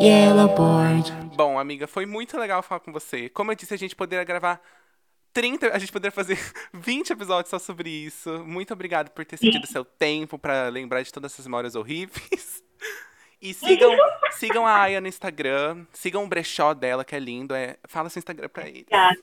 Yellow 0.02 0.48
Board. 0.56 1.12
Bom, 1.38 1.60
amiga, 1.60 1.86
foi 1.86 2.08
muito 2.08 2.36
legal 2.39 2.63
falar 2.63 2.80
com 2.80 2.91
você. 2.91 3.30
Como 3.30 3.52
eu 3.52 3.56
disse, 3.56 3.74
a 3.74 3.78
gente 3.78 3.96
poderia 3.96 4.26
gravar 4.26 4.60
30, 5.34 5.74
a 5.74 5.80
gente 5.80 5.91
poderia 5.91 6.12
fazer 6.12 6.38
20 6.74 7.12
episódios 7.12 7.50
só 7.50 7.60
sobre 7.60 7.89
isso. 7.89 8.44
Muito 8.46 8.74
obrigado 8.74 9.10
por 9.12 9.26
ter 9.26 9.38
cedido 9.38 9.65
seu 9.67 9.86
tempo 9.86 10.38
para 10.38 10.70
lembrar 10.70 11.02
de 11.02 11.12
todas 11.12 11.34
essas 11.34 11.46
memórias 11.46 11.76
horríveis. 11.76 12.63
E 13.41 13.56
sigam, 13.56 13.91
sigam 14.32 14.67
a 14.67 14.82
Aya 14.82 15.02
no 15.02 15.08
Instagram, 15.08 15.86
sigam 15.91 16.24
o 16.24 16.28
brechó 16.28 16.76
dela, 16.76 17.04
que 17.04 17.15
é 17.15 17.20
lindo. 17.20 17.56
É, 17.56 17.76
fala 17.88 18.08
seu 18.08 18.20
Instagram 18.20 18.48
pra 18.50 18.67
ele. 18.67 18.82
Obrigada. 18.82 19.17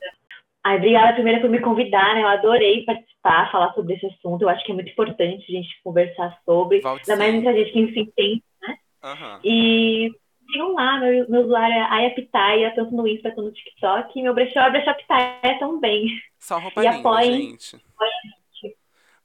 Ai, 0.65 0.77
obrigada 0.77 1.15
primeiro 1.15 1.41
por 1.41 1.49
me 1.49 1.61
convidar, 1.61 2.15
né? 2.15 2.23
Eu 2.23 2.29
adorei 2.29 2.85
participar, 2.85 3.51
falar 3.53 3.73
sobre 3.75 3.95
esse 3.95 4.07
assunto. 4.07 4.43
Eu 4.43 4.49
acho 4.49 4.65
que 4.65 4.73
é 4.73 4.75
muito 4.75 4.91
importante 4.91 5.45
a 5.49 5.53
gente 5.53 5.69
conversar 5.85 6.37
sobre. 6.45 6.81
Volte 6.81 7.09
ainda 7.09 7.23
mais 7.23 7.35
muita 7.35 7.53
gente 7.53 7.73
que 7.73 7.81
enfim 7.81 8.13
tem, 8.17 8.43
né? 8.61 8.77
Uhum. 9.05 9.41
E 9.45 10.11
sigam 10.51 10.75
lá, 10.75 10.99
meu, 10.99 11.29
meu 11.29 11.43
usuário 11.43 11.75
é 11.75 11.83
Aya 11.91 12.15
Pitaia, 12.15 12.75
tanto 12.75 12.95
no 12.95 13.07
Insta 13.07 13.31
quanto 13.31 13.47
no 13.47 13.53
TikTok. 13.53 14.19
E 14.19 14.23
meu 14.23 14.35
brechó 14.35 14.61
é 14.61 14.71
brechó 14.71 14.95
Pitaia 14.95 15.59
também. 15.59 16.09
Só 16.39 16.59
roupa 16.59 16.83
e 16.83 16.87
linda, 16.87 16.99
apoiem, 16.99 17.51
gente. 17.51 17.77
Apoiem 17.77 18.39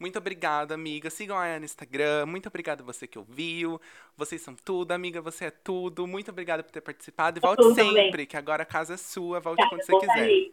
muito 0.04 0.20
obrigada, 0.20 0.74
amiga. 0.74 1.10
Sigam 1.10 1.38
a 1.38 1.44
Aya 1.44 1.60
no 1.60 1.64
Instagram. 1.64 2.26
Muito 2.26 2.48
obrigada 2.48 2.84
você 2.84 3.08
que 3.08 3.18
ouviu. 3.18 3.80
Vocês 4.18 4.42
são 4.42 4.54
tudo, 4.54 4.92
amiga. 4.92 5.22
Você 5.22 5.46
é 5.46 5.50
tudo. 5.50 6.06
Muito 6.06 6.30
obrigada 6.30 6.62
por 6.62 6.74
ter 6.74 6.82
participado. 6.82 7.40
E 7.40 7.42
volte 7.42 7.64
sempre, 7.74 8.12
também. 8.12 8.26
que 8.26 8.36
agora 8.36 8.64
a 8.64 8.66
casa 8.66 8.96
é 8.96 8.98
sua. 8.98 9.40
Volte 9.40 9.64
tá, 9.64 9.70
quando 9.70 9.82
você 9.82 9.98
quiser. 9.98 10.52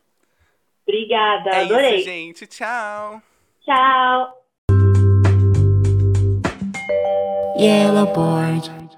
Obrigada, 0.87 1.51
é 1.51 1.63
adorei. 1.63 1.97
isso, 1.97 2.05
gente. 2.05 2.47
Tchau. 2.47 3.21
Tchau. 3.65 4.45
Yellow 7.59 8.07
board. 8.15 8.90